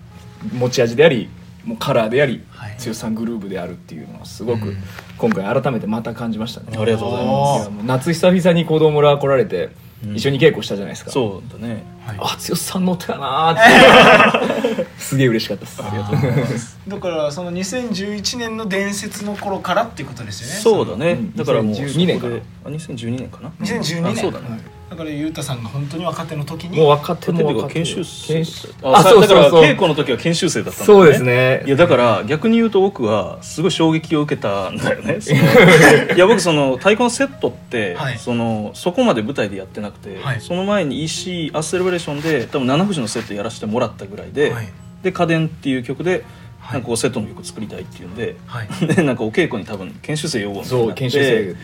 [0.53, 1.29] 持ち味であり
[1.65, 4.77] もうカラーであり、はい、剛さんグルーブであるっていうのはすごく
[5.17, 7.71] 今回改めてまた感じましたね、ありがとうございます。
[7.87, 9.69] 夏久々に子供ら来られて
[10.15, 14.87] 一緒に稽古したじゃないですか、そうだね、はい、あ剛さん乗ってたなって。
[14.97, 15.83] すげえ嬉しかったです。
[15.83, 20.55] ありがとうございますだからその2011年の伝説の頃からっていうことですよね。
[20.55, 22.37] そうだね、だからもう2012年かな。
[22.71, 23.51] 2012年かな。
[23.61, 24.17] 2012年。
[24.17, 28.43] そうだね、だから裕太さんが本当に若手の時にもう若手も若手研修生。
[28.83, 31.05] あそうだから稽古の時は研修生だったんだよね。
[31.05, 31.63] そうですね。
[31.67, 35.19] いやだから逆に言うと僕はすごい衝撃を受けたんだよね。
[36.17, 44.69] いや僕その太鼓のセットって、はい、そのそこまで舞台でやってなくて、はい、その前に EC アスセレブレーションで多分七藤のセットやらせてもらったぐらいで、はい、
[45.03, 46.25] で家電っていう曲で
[46.73, 51.57] なんかこうセットの曲作りたいっていうんで,、はい、 でなんかお稽古に多分研修生呼ぼうみたいになって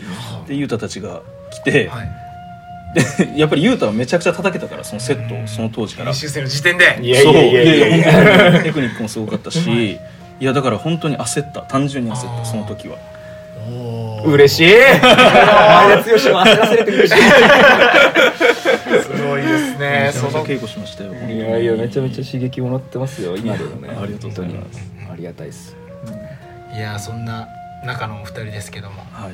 [0.47, 2.24] で裕太たちが来て、はい
[2.95, 3.03] で
[3.37, 6.11] やっぱり雄太はめちゃくちゃ叩けたからそのセットをその当時から。
[6.11, 6.97] 練習生の時点で。
[7.01, 7.99] いやいやいやいやい
[8.53, 8.63] や。
[8.63, 9.99] テクニックもすごかったしい。
[10.39, 11.61] やだから本当に焦った。
[11.61, 12.97] 単純に焦ったその時は。
[14.25, 14.67] 嬉しい。
[14.71, 17.21] 前田 剛も焦らせれて嬉しい。
[19.03, 20.11] すごいですね。
[20.13, 23.89] その稽古しましたよいやいやめちゃめちゃ刺激もらってますよ今でもね。
[23.89, 24.81] ありがとうございます。
[25.11, 25.75] ありがたいです。
[26.73, 27.47] いやそんな
[27.83, 29.05] 仲のお二人ですけども。
[29.11, 29.33] はい。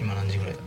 [0.00, 0.58] 今何時ぐらいだ？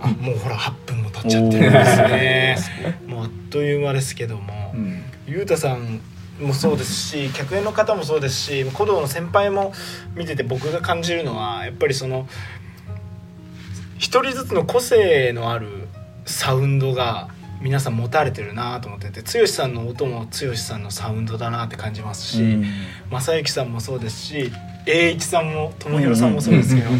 [0.00, 2.98] あもうほら8分も経っちゃってるんですね。
[3.06, 6.00] もうあっという間ですけども、うん、ゆうたさん
[6.40, 9.72] もそうですし客演の方もそうですし古道の先輩も
[10.14, 12.28] 見てて僕が感じるのはやっぱりその
[13.98, 15.88] 一人ずつの個性のある
[16.26, 17.28] サウンドが
[17.62, 22.64] 皆さん持たれてるなと思ってて剛さんの音も剛さんのサウンドだなって感じますし、うん、
[23.10, 24.52] 正幸さんもそうですし
[24.86, 26.90] 栄一さんも友弘さんもそうですけど。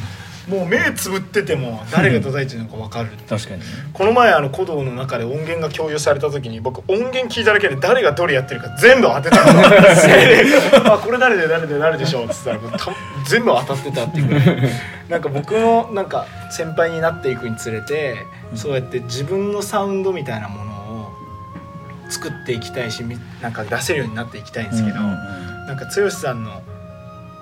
[0.49, 3.11] もう目つぶってても誰が叩いてるのか分かる。
[3.29, 9.61] 確かに、この前あの鼓動の中で音源が共有された時に僕音源聞いただけで誰がどれやってるか全部当てたの。
[10.95, 12.79] あこれ誰で誰で誰でしょうって言ったら
[13.27, 14.71] 全部当たってたっていう。
[15.11, 21.13] なんか僕もなんか先輩になっていくにつれて、そうやって自分のサウンドみたいなものを
[22.09, 23.05] 作っていきたいし
[23.41, 26.63] なんか出せるようになっていきたいんですけど、うんうんうん、なんか剛さんの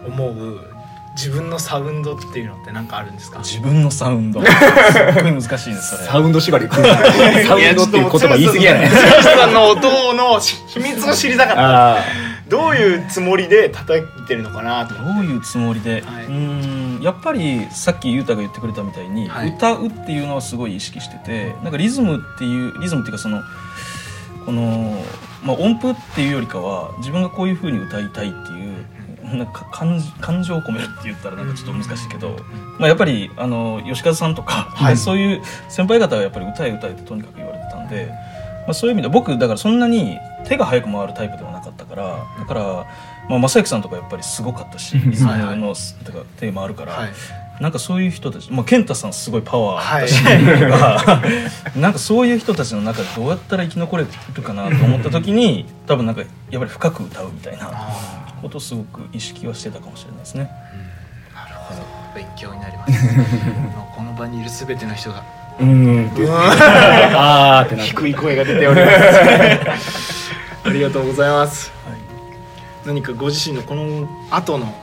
[0.06, 0.73] 思う
[1.14, 3.38] 自分のサウンドっていうのって何かあるんですか？
[3.38, 4.40] 自分のサウンド。
[4.44, 6.08] すっごい難しいですそれ。
[6.08, 8.90] サウンド縛りサウンドっていう言葉言い過ぎやね。
[9.16, 12.34] 剛さんの音の秘密を知りたかった。
[12.48, 23.42] どういうつもりで叩いてるのかなとどういうつもりで、はい、うんやっぱりさっき裕太が言ってくれたみたいに、はい、歌うっていうのはすごい意識しててなんかリズムっていうリズムっていうかその
[24.44, 25.02] この、
[25.42, 28.84] まあ、音符っていうよりかは自分がこういうふうに歌いたいっていう
[29.38, 32.36] なんか感感情を込めるって言ったらなんかちょっと難しいけど、
[32.78, 38.08] まあ、やっぱりあの吉和さんとか、はい、 そういう先輩方はやっぱり歌え歌えってとにかく言われてたんで、
[38.66, 42.86] まあ、そういう意味で僕だからそんなに手が早く回るタイプではなかったからだから、
[43.28, 45.74] まあ、正行さんとかやっぱりすごかったしリズムの
[46.38, 46.92] 手回るから。
[46.92, 47.08] はい。
[47.60, 57.70] なんかそういう人たち、まあ、健太さんすごいパワーだし、はい、なんかそういう人たちの中でどうやったら生き残れるかなと思った時に多分なんかやっぱり深く歌うみたいな
[58.44, 60.50] ことをすごく意識はしてたかもしれないですね。
[61.30, 61.80] うん、なるほど。
[62.14, 62.92] 勉強になります。
[63.96, 64.66] この場にいるす。
[64.66, 65.24] べての人が
[65.60, 66.10] うん。
[66.28, 70.30] ああって低い声が出ております
[70.64, 71.98] ありがとうございます、はい、
[72.86, 74.74] 何かご自身のこの後の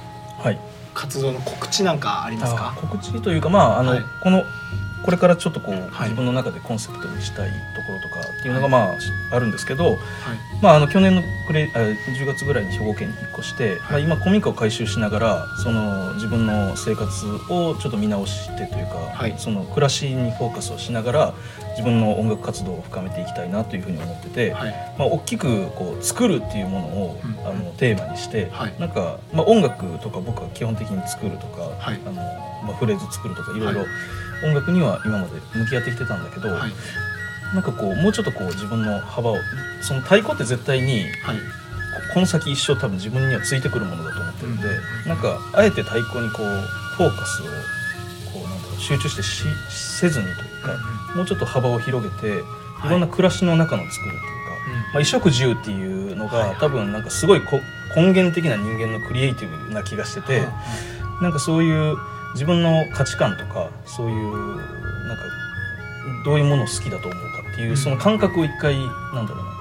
[0.93, 2.73] 活動の告知なんかありますか？
[2.79, 4.43] 告知というかまああの、はい、この
[5.03, 8.97] これからちょっとこう、はい、自分の中でコンセプトにしたいところとかっていうのがまあ、はい、
[9.33, 9.97] あるんですけど、はい、
[10.63, 21.33] まあ、あの去年のくれあ10月ぐらいに兵庫県に引っ越して、まあ、今古民家を改修しながらその自分の生活をちょっと見直してというか、その暮らしにフォーカスをしながら
[21.77, 24.55] 自分の音楽活動を深めていきたいなというふうに思ってて、
[24.97, 32.11] まあ、大きくこう作るっていうものを、うん、あのテーマにして、なんか、まあ、音楽とか僕は基本的に作るとか、あの
[32.63, 33.85] まあ、フレーズ作るとかいろいろ。
[34.43, 36.71] 音楽には今まで向き合ってきてたんだけど、はい、
[37.53, 39.37] なんかこうもうちょっとこう自分の幅を
[39.81, 41.37] その太鼓って絶対に、はい、
[42.13, 46.45] この先一生多分自分にはついてくるものだと思ってるんで、うん、なんかあえて太鼓にこう
[46.97, 50.73] フォーカスをこうなんだろう集中してしせずにというか、
[51.11, 52.39] うん、もうちょっと幅を広げて
[52.85, 52.89] い。
[52.89, 57.41] ろんな暮らしの中の作るっていうか、はい、まあ、衣食住っていうのが、多分なんかすごい
[57.95, 60.47] 根源的な人間のクリエイティブな気がしてて、
[61.21, 61.95] なんかそういう
[62.33, 64.57] 自分の価値観とかそういう
[65.07, 65.23] なんか
[66.25, 68.75] どういうものを好きだと思うかっていう、その感覚を一回
[69.13, 69.51] なんだろうな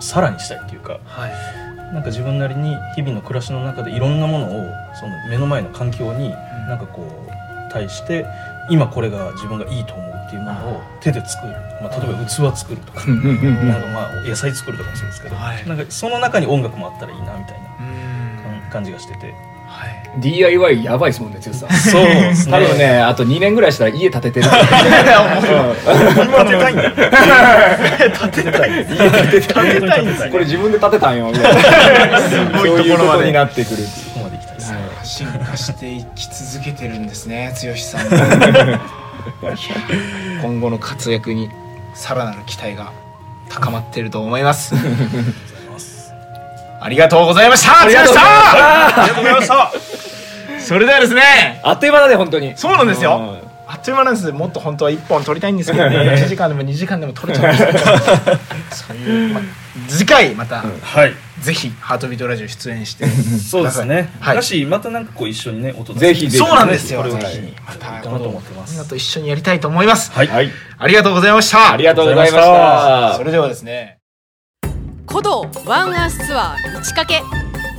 [0.00, 8.26] さらにしたいっていうか、はい、なんか自分なりに日々の暮らしの中でいろんなものをその目の前の環境になんかこう対して
[8.70, 19.34] 今これが自分がいいと思うっていうものを手で作る、まあ、例えば器作るとか なんかまあ野菜作るとかもそうですけど、はい、なんかその中に音楽もあったらいいなみたいな感じがしてて。
[19.76, 21.70] はい、DIY やばいですもんね剛さん。
[21.70, 22.52] そうですね。
[22.52, 24.46] 多分ねあと2年ぐらいしたら家建ててる。
[24.46, 24.56] 今
[26.44, 26.76] 建てたいん。
[26.76, 29.46] だ建てたい家建て
[29.86, 31.26] たいんですこれ自分で建てたんよ。
[31.26, 31.54] みたい
[32.10, 33.76] なすごいところまでになってくる。
[33.76, 34.72] そこまで行きたいです、
[35.04, 38.80] 進化していき続けてるんですね剛さん。
[40.42, 41.50] 今後の活躍に
[41.94, 42.92] さらなる期待が
[43.48, 44.74] 高まっていると思います
[46.80, 47.82] ありがとうございました。
[47.82, 49.72] ありがとうございました。
[50.60, 51.60] それではですね。
[51.62, 52.56] あっという間だね本当に。
[52.56, 53.38] そうなんですよ。
[53.68, 55.96] あっという間なんですもっと本当は1本撮りたいんですけどね。
[55.96, 57.66] 1時間でも2時間でも撮れちゃうんで
[58.70, 59.34] すけど。
[59.34, 59.40] ま
[59.88, 67.02] 次回また、はい、ぜひハートビートラジオ出演してそうですね、はい、だしまたなんかこう一緒にね音ぜひそうなんですよ。
[67.02, 67.54] ぜひ。
[67.66, 70.12] またかなと思ってますみんなと一緒にやりたいと思います。
[70.12, 70.28] はい、
[70.78, 71.72] ありがとうございました。
[71.72, 73.14] ありがとうございました。
[73.16, 73.95] それではですね
[75.08, 77.22] 古道ワンアースツアー打ち掛け。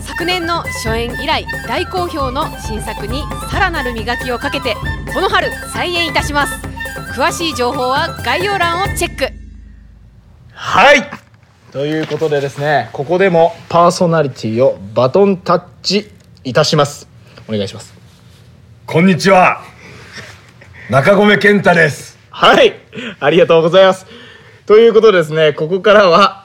[0.01, 4.75] 昨年の初演以来大好評の新作にさらなる磨きをかけて
[5.13, 6.53] この春再演いたします。
[7.13, 9.29] 詳しい情報は概要欄をチェック。
[10.53, 11.09] はい。
[11.71, 16.11] ということでですねここでもパーソナリティをバトンタッチ
[16.43, 17.07] いたします。
[17.47, 17.93] お願いします。
[18.85, 19.61] こんにちは。
[20.89, 22.17] 中込健太です。
[22.29, 22.73] はい。
[23.19, 24.05] ありがとうございます。
[24.65, 26.36] ということでですねここからは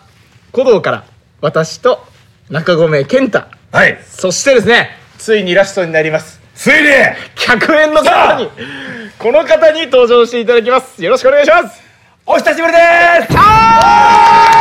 [0.53, 1.05] 古道から
[1.41, 2.05] 私と
[2.51, 3.45] 中込健太。
[3.73, 3.99] はい。
[4.07, 6.41] そしてですねついにラストになります。
[6.55, 6.89] ついに
[7.37, 8.49] ！100円の方に
[9.19, 11.03] この方に登場していただきます。
[11.03, 11.83] よろしくお願いします。
[12.27, 12.79] お久しぶりで
[13.29, 13.35] す！
[13.37, 14.53] あ！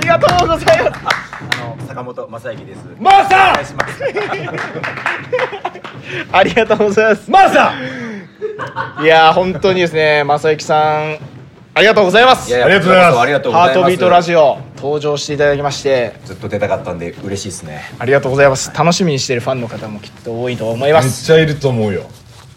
[0.00, 1.04] りがとうございます。
[1.40, 2.84] あの坂本正幸です。
[2.98, 3.52] マーサ
[6.32, 7.30] ありがとうございます。
[7.30, 7.74] マーサ
[9.02, 11.18] いや本当にですね正幸さん
[11.74, 12.52] ありがとうございます。
[12.52, 13.18] ありがとうございます。
[13.20, 16.14] ありがとうハートビートラジオ登場していただきまして。
[16.24, 17.84] ずっと出たかったんで嬉しいですね。
[18.00, 18.72] ありがとうございます。
[18.76, 21.30] 楽しみにしているファンの方もきっと多いと思います。
[21.30, 22.02] めっちゃいると思うよ。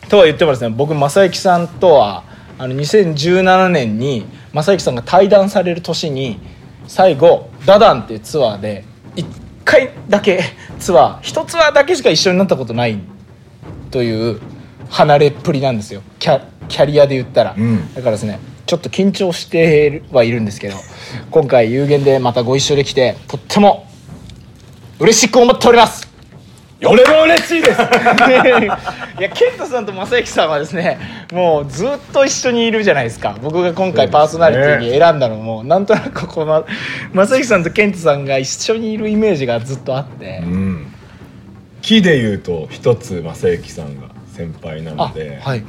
[0.09, 2.23] とは言ってもですね僕正幸さんとは
[2.57, 6.39] あの2017年に正幸さんが対談される年に
[6.87, 8.83] 最後ダダンっていうツアーで
[9.15, 9.29] 行っ
[9.63, 10.41] 回だけ
[10.79, 12.99] ツアー一ツアーだけしか一緒になったことない
[13.91, 14.41] という
[14.91, 16.03] 離れっぷりなんですよ。
[16.19, 20.75] キャキャリアで言ったら、うん、だからですねちょっと緊張してはいるんですけど
[21.29, 23.87] 今回有限でまたご一緒できてとっても
[24.99, 26.09] 嬉しく思っております。
[26.83, 27.81] 俺も嬉しいです。
[29.19, 30.97] いやケントさんと正行さんはですね
[31.31, 33.37] もうずっと一緒にいるじゃないですか。
[33.41, 36.65] 僕が今回パーソナリティに選んだのも、ね、なんとなくこの
[37.13, 40.93] 正行さんとケントさんが一緒にいるイメージがずっとあって、うん、
[41.81, 44.07] 木でいうと一つ正行さんが
[44.41, 45.63] 先輩なので、はい、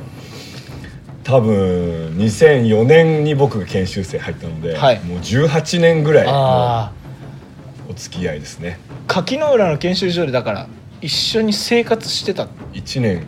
[1.24, 6.90] 多分2004年に僕が研修生入ったので、はい、もう18年ぐらいの
[7.90, 8.78] お付き合いですね。
[9.06, 10.66] 柿の浦の研修所でだから
[11.02, 13.26] 一緒に生活してた？1年。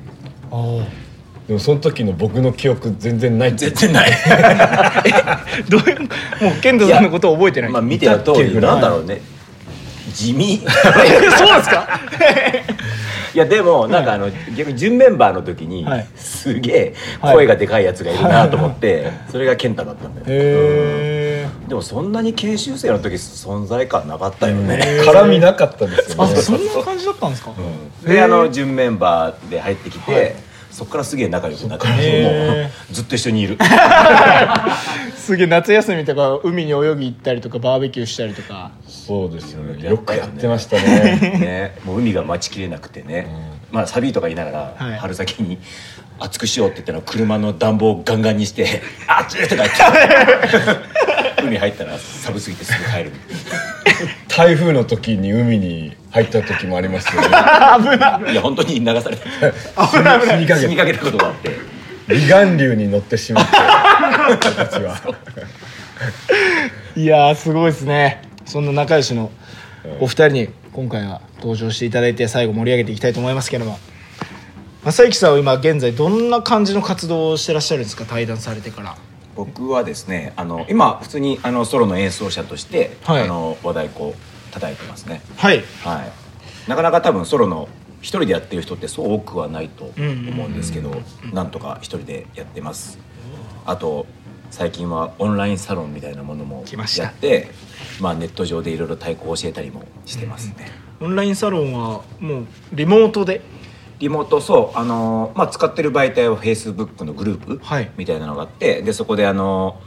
[1.46, 4.10] でもその時の僕の記憶全然ない全然ない。
[5.68, 6.06] どういうも
[6.56, 7.70] う健太さんのことを覚えてない？
[7.70, 9.20] まあ見てる通りなんだろうね。
[10.14, 10.58] 地味。
[10.58, 12.00] そうなんですか？
[13.34, 25.02] いやでもなんかあの、逆に準メンバーの時に、すげえ声がでかいやつがいるなと思って、それが健太だったんだよ、へえ、でもそんなに研修生の時存在感なかったよね。
[25.04, 26.36] 絡みなかったですよね。
[26.36, 27.52] そんな感じだったんですか、
[28.06, 30.36] であの準メンバーで入ってきて、
[30.74, 33.56] そこからすげえ仲良くなってもうずっと一緒にいる。
[35.16, 38.72] すげえ夏休みとか海に泳ぎ行ったりとかバーベキューしたりとか。
[38.88, 39.88] そうですよね。
[39.88, 41.38] よくやってましたね。
[41.38, 41.78] ね。
[41.84, 43.28] もう海が待ちきれなくてね、
[43.70, 45.58] うん、まあサビとか言いながら、春先に
[46.18, 49.76] 熱くしようって言ったら車の暖房をガンガンにして「あっち!」とか言って
[51.42, 53.12] 海入ったら寒すぎてすぐ帰る
[54.28, 57.28] 台風の時に海に入った時もありましたよね。
[57.90, 58.32] 危ない。
[58.32, 60.20] いや本当に流されて危な
[60.56, 61.04] 死にかけた。
[61.04, 61.50] ことがあって。
[62.06, 63.56] 離岸流に乗ってしまって
[64.48, 65.16] 私は。
[66.96, 68.22] いやすごいですね。
[68.44, 69.30] そんな仲良しの
[70.00, 73.78] お二人に今回は登場していただいて最後盛り上げていきたいと思いますけども。
[74.84, 78.04] 正行さんは今現在どんな感じの活動をしてらっしゃるんですか？
[78.04, 78.98] 対談されてから
[79.34, 84.14] 僕はですねあの今普通にあのソロの演奏者として、はい、あの和太鼓
[84.52, 85.20] 叩いてますね。
[85.36, 87.68] はい、はい、なかなか多分ソロの
[88.00, 90.92] 一人でやってる人ってそう多くはないと思うんですけど
[91.32, 92.98] なんとか一人でやってます。
[93.66, 94.06] あと
[94.50, 96.64] 最近はオンラインサロンみたいなものも
[96.96, 97.50] やって
[98.00, 100.70] まあ、ネット上でいろいろ太鼓を教えたりもしてますね、
[101.00, 103.40] オンラインサロンはもうリモートで
[103.98, 109.80] リモートそうあの、まあ、使ってる媒体はフェイスブックのグループ、はい、みたいなのがあってでそこであの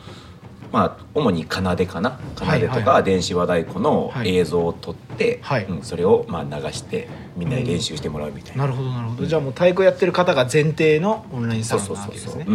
[0.69, 5.63] まあ、主に奏でかな奏でとか電子和太鼓の映像を撮って、はい。
[5.63, 12.45] うん、それをまあ流してみんなに練習してもらうみたいな、うん、なるほどなるほど、じゃあもう太鼓やってる方が前提のオンラインサロンなわけですね。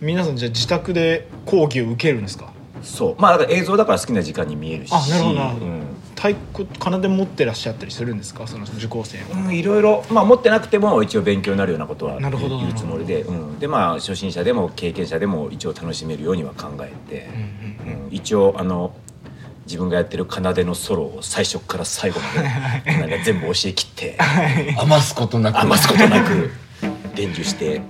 [0.00, 2.52] 皆さんじゃあ自宅で講義を受けるんですか？
[2.82, 3.22] そう。
[3.22, 4.92] まあだから映像だから好きな時間に見えるし。
[4.92, 5.82] あなるほどなるほど、うん
[6.22, 17.28] 太鼓奏で持ってらっしゃったりするんですかその受講生うん、いろいろ、まあ、持ってなくても一応勉強になるようなことは言うつもりで、うん、でまあ初心者でも経験者でも一応楽しめるようには考えて、
[17.84, 18.94] うん、うん、一応あの
[19.66, 22.42] 自分がやってる奏でのソロを最初から最後ま
[22.84, 24.16] でなんか全部教えきって
[24.78, 26.50] 余すことなく余すことなく
[27.16, 27.82] 伝授して、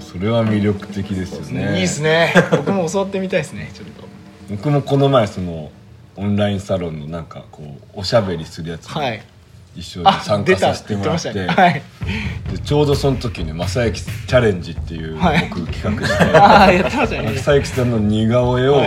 [0.00, 4.04] それは魅力的ですよねいいですね僕も教わってみたいですねちょっと
[4.50, 5.70] 僕もこの前その
[6.18, 9.20] オンラインサロンのなんかこうおしゃべりするやつに
[9.76, 11.82] 一緒に参加させてもらって、はい、
[12.50, 18.82] でちょうどその時に正行チャレンジっていう僕企画して、 はい、正行さんの似顔絵を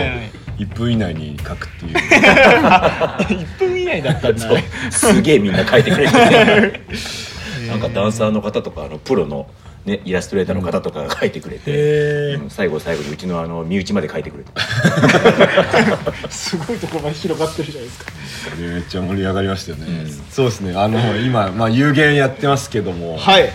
[0.58, 1.96] 1分以内に描くっていう。
[1.96, 6.12] 1分以内だったんだ、ね、すげえみんな描いてくれて
[7.68, 9.46] なんかダンサーの方とかあのプロの
[9.84, 14.52] ね、イラストレーターの方とかが書いてくれて、うん、最後最後にうちのあの身内まで書いてくれて。
[16.30, 18.12] すごいところまで広がってるじゃないですか。
[18.58, 20.74] めっちゃ盛り上がりましたよね、うん、そうですね。
[20.76, 23.50] あの今、まあ、有限やってますけども、はい、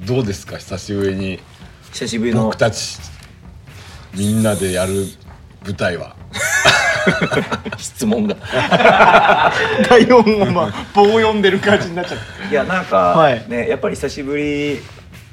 [0.00, 0.56] どうですか？
[0.56, 1.40] 久しぶりに。
[1.92, 2.98] 久しぶりの僕たち
[4.14, 5.06] みんなでやる
[5.62, 6.16] 舞台は。
[7.76, 8.34] 質問が。
[9.88, 14.80] 第4をまあ棒読んでる感じになっちゃっていやなんか、はい、ねやっぱり久しぶり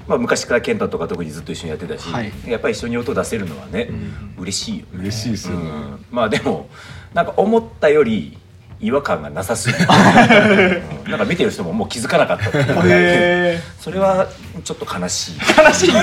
[0.08, 6.70] まあ、昔から健太とか特にずっと一緒にやってたし、はい、やっぱり一緒に音出せるのはね、うん、嬉しいよ、ね、嬉しいですよね、うん、まあでも
[7.14, 8.38] なんか思ったより
[8.84, 14.28] 違和感がなさすぎてうん、 なんか見てる人ももう気づかなかったっていうそれは
[14.64, 15.32] ちょっと悲しい。
[15.58, 15.91] 悲しい。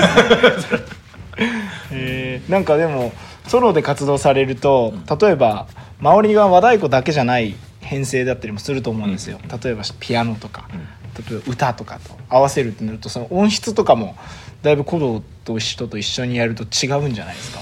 [1.91, 3.13] えー、なんかでも
[3.47, 5.67] ソロで活動されると例えば
[5.99, 10.69] 周りが和太鼓だけじゃない編成だったりもすると思うんですよ、例えばピアノとか、
[11.17, 14.15] 例えば歌とかと合わせるってなるとその音質とかも
[14.61, 17.59] だいぶ鼓動と人と一緒にやると違うんじゃないですか？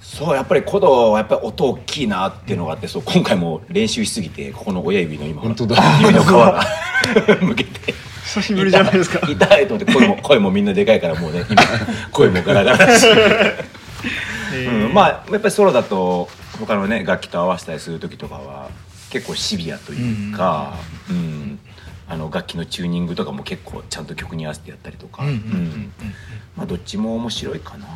[0.00, 5.76] そうやっぱり鼓動はやっぱり音大きいなっていうのがあってそう今回も練習しすぎてここの親指の今本当だ。
[6.00, 6.64] 指の皮が
[7.40, 7.94] 向けて。
[8.24, 9.20] 久しぶりじゃないですか。
[9.28, 11.62] 痛いと思って声も声もみんなでかいからもうね今
[12.12, 13.06] 声もガラガラだし、
[14.68, 16.28] うん、まあやっぱりソロだと
[16.60, 18.68] 他のね楽器と合わせたりする時とかは
[19.10, 20.76] 結構シビアというか、
[21.08, 21.49] うん、うん、
[22.10, 25.22] あの楽器のチューニングとかも結構ちゃんと曲に合わせてやったりとか、
[26.56, 27.86] まあどっちも面白いかな。
[27.86, 27.88] う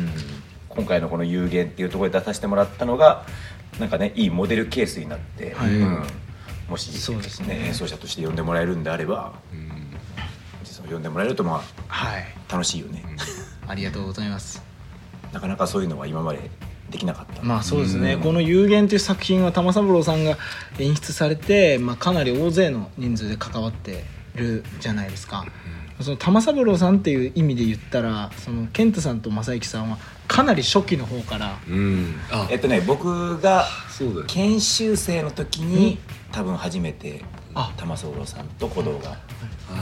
[0.00, 0.10] ん。
[0.70, 3.26] 今回のこの有限っていうところで出させてもらったのが
[3.78, 5.74] なんかねいいモデルケースになって、はい。
[5.74, 6.02] うん、
[6.68, 9.70] もしそうですね、演奏者として呼んでもらえるんであれば、うん、
[10.64, 13.04] 実は呼んでもらえるとまあ、はい、楽しいよね、
[13.66, 14.62] ありがとうございます。
[15.32, 16.50] なかなかそういうのは今まで
[16.90, 17.42] できなかった。
[17.42, 20.38] まあそうですね、この「有限」という作品は玉三郎さんが
[20.78, 25.46] 演出されて、まあ、かなり大勢の人数で関わってるじゃないですか、
[26.00, 32.14] その玉三郎さんっていう意味で言ったらその健太さんと正行さんはかなり初期の方から、うん、
[32.50, 33.66] えっとね僕が
[34.26, 35.98] 研修生の時に、
[36.32, 37.24] 多分初めて
[37.76, 39.18] 玉三郎さんと鼓動が「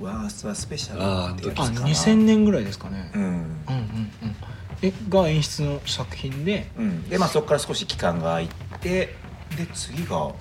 [0.00, 0.98] うん、ワースはスペシャル」
[1.38, 1.82] ってやつかな。
[1.82, 4.36] あ2000年ぐらいですかね、うん、うんうんうん
[4.82, 8.48] えが演出の作品で、うん、でまあそこから少し期間が空い
[8.80, 9.14] て
[9.56, 10.32] で次が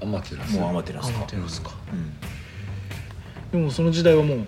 [0.00, 0.56] アマテラス。
[0.56, 1.18] もうアマテラスか。
[1.18, 3.60] アマテラスか、うん。
[3.60, 4.46] でもその時代はもう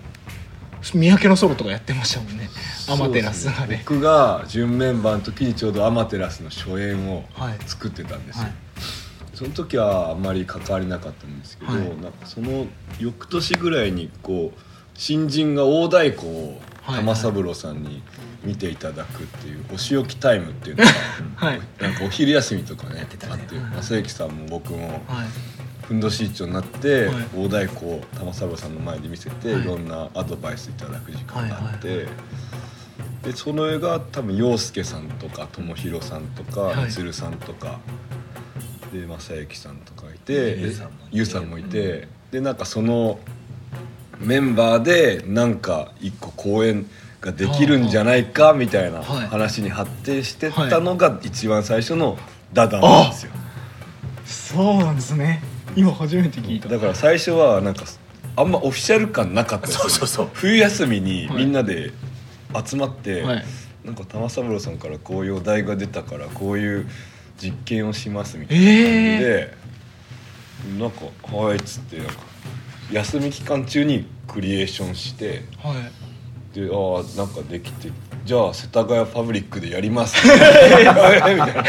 [0.81, 2.49] 三宅のソロとかやってましたもんね。
[2.89, 3.83] アマテラスがね。
[3.85, 7.23] 僕が準メンバーの時にちょうどアマテラスの初演を
[7.65, 8.53] 作ってたんですよ、はい、
[9.33, 12.67] その時はあんまり関わりなかったんですけど、はい、なんかその
[12.99, 18.01] 翌年ぐらいにこう新人が大太鼓を玉三郎さんに
[18.43, 20.91] 見ていただくっていうお仕置きタイムっていうのが、
[21.35, 25.01] はい、なんかお昼休みとかねあって正行さんも僕も、
[25.83, 32.07] ふんどし一丁になって、はい、大太鼓を玉三郎さんの前で見せて、はい、いろんなアドバイスいただく時間があって、
[33.23, 37.79] でその絵が多分洋介さんとか智弘さんとか充、さんとか
[38.91, 40.57] で正行さんとかいて。
[41.11, 43.19] 優さんもいて、でなんかその
[44.21, 46.85] メンバーでなんか一個公演
[47.19, 52.17] ができるんじゃないかみたいな話に発展してったのが一番最初の
[52.53, 53.31] ダダなんですよ。
[54.25, 55.41] そうなんですね。
[55.75, 56.69] 今初めて聞いた。
[56.69, 57.85] だから最初はなんか
[58.35, 60.29] あんまオフィシャル感なかったそうそうそう。
[60.33, 61.91] 冬休みにみんなで
[62.65, 63.45] 集まって、はい、
[63.83, 66.87] なんか玉三郎さんからこういうお題が出たからこういう
[67.37, 68.83] 実験をしますみたいな感じで、
[69.19, 71.05] えー、なんか
[71.35, 72.30] 「はい」っつってなんか
[72.91, 75.73] 休み期間中にクリエーションして、は
[76.53, 77.89] い、でああなんかできて
[78.25, 80.15] じゃあ世田谷パブリックでやります。
[80.27, 81.63] みたいな。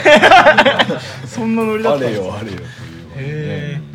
[1.26, 2.56] そんなノリだったんですかあれよあれよ。
[2.56, 2.66] という、へ
[3.16, 3.92] え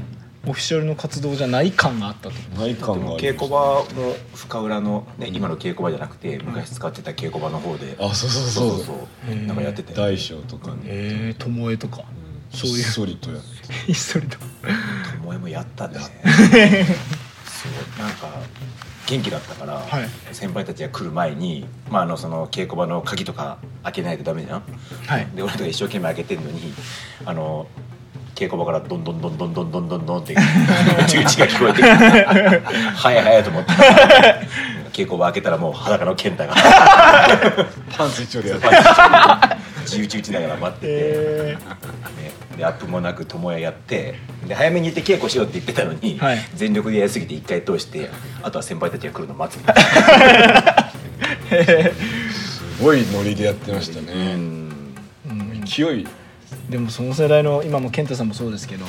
[0.48, 2.36] オフィシャルの活動じゃない感があったと。
[2.60, 3.86] ない感が稽古場も
[4.34, 8.70] 深浦の、ね、今の稽古場じゃなくて昔使ってた稽古場の方で、あそうそうそう。
[8.70, 8.94] そうそ
[9.34, 9.94] うなんかやってて。
[9.94, 10.78] 大小とかね。
[10.86, 12.04] へえ巴とか、
[12.52, 12.76] そういう。
[12.78, 13.74] ひっそりとやって。
[13.88, 14.38] ひっそりと。
[15.24, 16.00] 巴もやったね。
[16.00, 18.02] そう。
[18.02, 18.28] なんか
[19.08, 24.64] 元気だったから、はい、先輩たちが来る前に、まあ、あのその稽古場の鍵とか開けないとダメじゃん、
[25.08, 26.74] はい、で俺とか一生懸命開けてんのに
[27.26, 27.68] あの
[28.36, 30.36] 稽古場からどんどんどんどんどんどんどんどんってう
[31.08, 31.82] ちが聞こえて
[32.96, 33.72] 早い早いと思って
[34.98, 36.56] 稽古場開けたらもう裸の健太が。
[37.96, 38.68] パンツ一丁でやって
[39.88, 41.60] 自由ち打ちながら待ってて、ね、
[42.58, 44.16] でアップもなく友也やって
[44.48, 48.10] で早めに行って稽古しようって言ってたのに、はい、全力でやりすぎて一回通して
[48.44, 49.60] あとは先輩たちが来るの待つ。
[49.60, 49.76] みたい
[50.76, 50.92] な
[52.32, 56.08] すごいノリでやってましたね、うん、勢い。
[56.70, 58.86] でもその世代の今も健太さんもそうですけど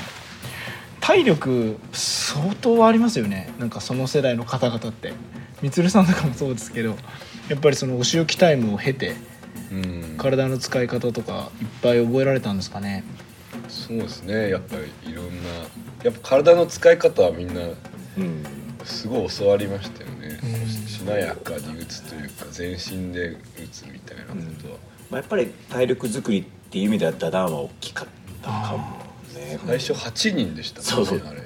[1.01, 3.53] 体力相当ありますよね。
[3.59, 5.13] なんかその世代の方々って。
[5.63, 6.97] 充さんとかもそうですけど
[7.49, 9.17] やっぱりそのお仕置きタイムを経て、うん、
[10.17, 13.05] 体の使い方とかいっぱい覚えられたんですかね。
[13.69, 14.51] そうですね。
[14.51, 15.31] やっぱりいろんな
[16.05, 17.61] やっぱ体の使い方はみんな、
[18.85, 23.39] すごい教わりましたよね、うん、しなやかに打つというか全身で打
[23.71, 24.79] つみたいなことは、
[25.11, 28.09] まあ、やっぱり体力作りっていう意味ではダダンは大きかっ
[28.43, 29.59] たかもね。
[29.67, 31.23] 最初8人でした、ね、そうそう。
[31.27, 31.43] あれ。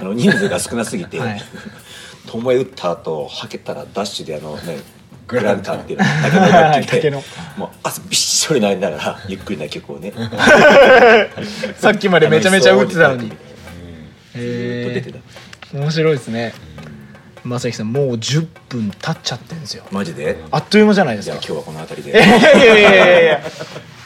[0.00, 1.42] あの人数が少なすぎて、はい、
[2.26, 4.78] 巴打った後はけたらダッシュであのね
[5.32, 6.04] グランタンっていうの。
[6.86, 7.22] 竹の
[7.56, 10.12] もう汗びっしょりなりながらゆっくりな曲をね。
[11.78, 13.28] さっきまでめちゃめちゃ打ってたのに。
[13.28, 15.18] ずっと出てた。
[15.78, 16.52] 面白いですね。
[17.44, 19.82] 正樹さんもう10分経っちゃってるんですよ。
[19.90, 20.36] マジで？
[20.52, 21.34] あっという間じゃないですか。
[21.36, 22.18] 今日はこの辺りで。
[22.18, 23.20] いやいやいやいや。
[23.22, 23.40] い や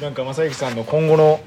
[0.01, 1.41] なんか正行さんの今後の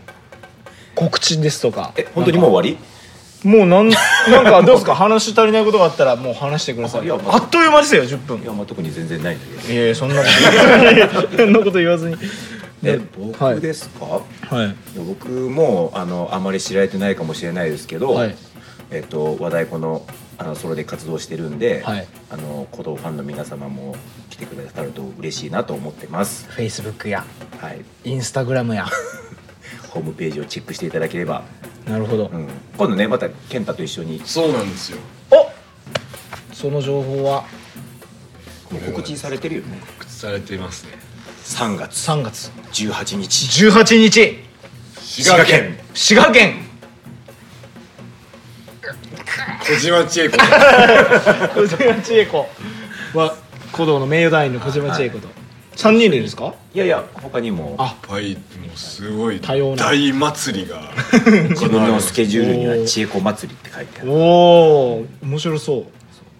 [0.95, 1.93] 告知ですとか。
[1.97, 2.98] え本当にもう終わり？
[3.43, 4.95] もうなんなんかどうですか？
[4.95, 7.09] 話足りないことがあったらもう話してください。
[7.09, 8.41] ああっという間ですよ10分。
[8.41, 10.29] いやまあ特に全然ないんだけどいやいやそんなこと。
[11.37, 12.17] そんなこと言わずに。
[12.81, 14.05] で僕ですか、
[14.55, 18.35] はい、僕もあのあまり知られてないかもしれないですけど、はい、
[18.89, 20.05] えっと、和太鼓の
[20.37, 23.97] あのソロで活動してるんで、はい、あの鼓動ファンの皆様も
[24.29, 26.47] 来てくださると嬉しいなと思ってます。
[26.49, 27.25] フェイスブックや、
[27.59, 28.85] はい、インスタグラムや
[29.89, 31.43] ホームページをチェックしていただければ。
[31.85, 34.21] なるほど、うん、今度ねまた健太と一緒に。
[34.23, 34.99] そうなんですよ。
[35.31, 35.51] お！
[36.53, 37.45] その情報は？
[38.69, 39.79] 告知されてるよね。
[39.97, 40.91] 告知されていますね。
[41.43, 42.07] 3月。
[42.07, 42.51] 3月。
[42.71, 43.67] 18日。
[43.67, 44.39] 18日。
[44.99, 45.79] 滋賀県。
[45.95, 46.53] 滋賀県。
[49.63, 50.37] 小島千恵子。
[51.55, 52.49] 小島千恵子。
[53.15, 53.35] は
[53.73, 55.27] 古道の名誉団員の小島千恵子と
[55.79, 56.53] 3人でですか？
[56.73, 57.75] いやいや他にも。
[57.77, 58.39] あはいも
[58.75, 59.85] うすごい多様な。
[59.85, 60.81] 大祭りが
[61.51, 64.11] 自分のスケジュールには千恵子祭りって書いてある。
[64.11, 65.85] おお面白そう。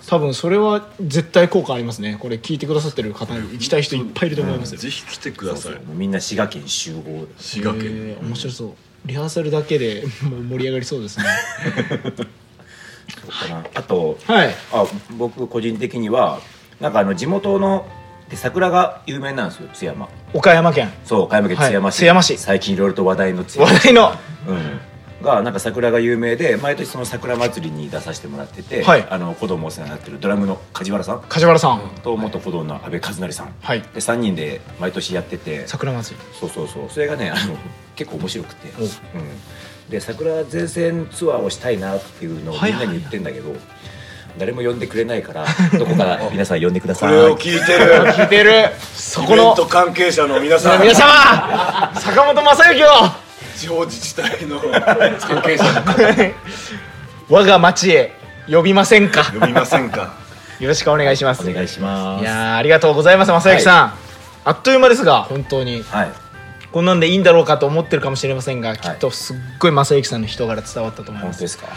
[0.08, 2.18] 多分それは絶対効果ありますね。
[2.20, 5.74] これ聞いてくださってる方に行きたい人いっぱいいると思いますよ、ぜひ来てください。
[5.94, 8.72] みんな滋賀県集合滋賀県、面白そう。
[9.06, 11.26] リハーサルだけで もう盛り上がりそうですね。
[12.18, 13.64] そうかな。
[13.76, 14.86] あと、はい、あ
[15.18, 16.42] 僕個人的には
[16.82, 17.86] なんかあの地元の
[18.30, 20.08] で桜が有名なんですよ津山。
[20.34, 20.92] 岡山県。
[21.04, 22.38] そう岡山県津山市、はい、津山市。
[22.38, 24.12] 最近いろいろと話題の津山話題の。
[24.48, 24.80] うん。
[25.24, 31.22] がなんか桜が有名で毎年その桜祭りに出させてもらってて、はい、あの子供お世話になってるドラムの梶原さん。
[31.28, 31.82] 梶原さん。
[32.04, 35.68] と元子供の阿部和成さん、はい、で3人で毎年やってて。
[35.68, 36.26] 桜祭り。
[36.40, 36.90] そうそうそう。
[36.90, 37.58] それがねあの
[37.96, 43.54] 結構面白くて、うん、で桜前線ツアーをしたいなっていうのをみんなに言ってんだけど、
[44.40, 45.46] 誰も呼んでくれないから
[45.78, 47.10] どこから 皆さん呼んでください。
[47.10, 48.04] これを聞いてる。
[48.14, 48.70] 聞いてる。
[48.96, 50.82] そこの関係者の皆さん。
[50.82, 52.88] 皆様坂本正幸を。
[53.58, 54.60] 地方自治体の。
[54.60, 55.66] 関係者
[57.30, 58.14] 我が町へ
[58.50, 59.26] 呼びませんか。
[59.38, 60.14] 呼びませんか。
[60.60, 61.48] よろしくお願いします。
[61.48, 62.22] お願いします。
[62.22, 63.92] いやありがとうございます正幸さん、はい、
[64.46, 66.12] あっという間ですが本当に、はい、
[66.72, 71.34] こんなんでいいんだろうかと思ってるかもしれませんが、はい、きっとすっごい正幸さんの人柄伝わったと思います。
[71.34, 71.68] 本当ですか？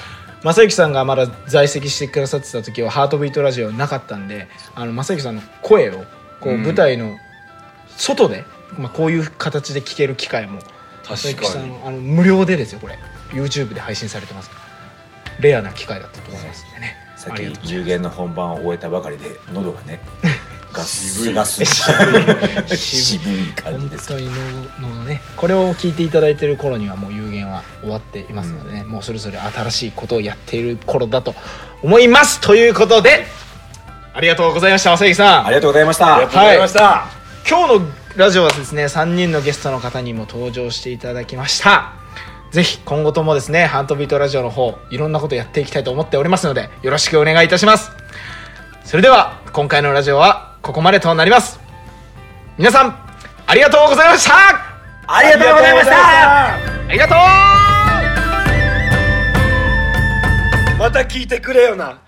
[0.43, 6.05] 正幸さんがまだ在籍してくださってた時はハートビートラジオなかったんであの正幸さんの声を
[6.41, 7.17] こう舞台の
[7.97, 8.45] 外で、
[8.79, 10.61] まあ、こういう形で聞ける機会も
[11.05, 11.75] 確かに。
[11.85, 12.99] あの無料でですよこれ。
[13.31, 14.51] YouTube で配信されてます
[15.41, 16.97] レアな機会だったと思いますんでね。
[17.17, 20.01] さっき有限の本番を終えたばかりで喉がね
[20.73, 21.65] ガスガス。
[22.75, 31.35] 渋い感じです本当にののねこれを聞いていただいてる頃にはもう有限は終わっていますのでね、うん、もうそれぞれ新しいことをやっている頃だと
[31.83, 33.27] 思いますということで
[34.15, 35.47] ありがとうございました正行さん。
[35.47, 36.17] ありがとうございました。
[36.17, 37.09] ありがとうございました、は
[37.47, 41.93] い、今日のラジオはですね3人のゲストの方にも登場していただきました。
[42.51, 47.91] ぜひ今後ともですねハントビートラジオの方いろんなことやっていきたいと思っておりますのでよろしくお願いいたします。
[48.85, 51.59] それでは今回のラジオはここまでとなります。
[52.57, 52.97] 皆さん
[53.47, 54.33] ありがとうございました。
[55.09, 56.55] ありがとうございました。
[56.55, 56.59] あ
[56.89, 57.19] りがとう。
[60.79, 62.02] また聞いてくれよな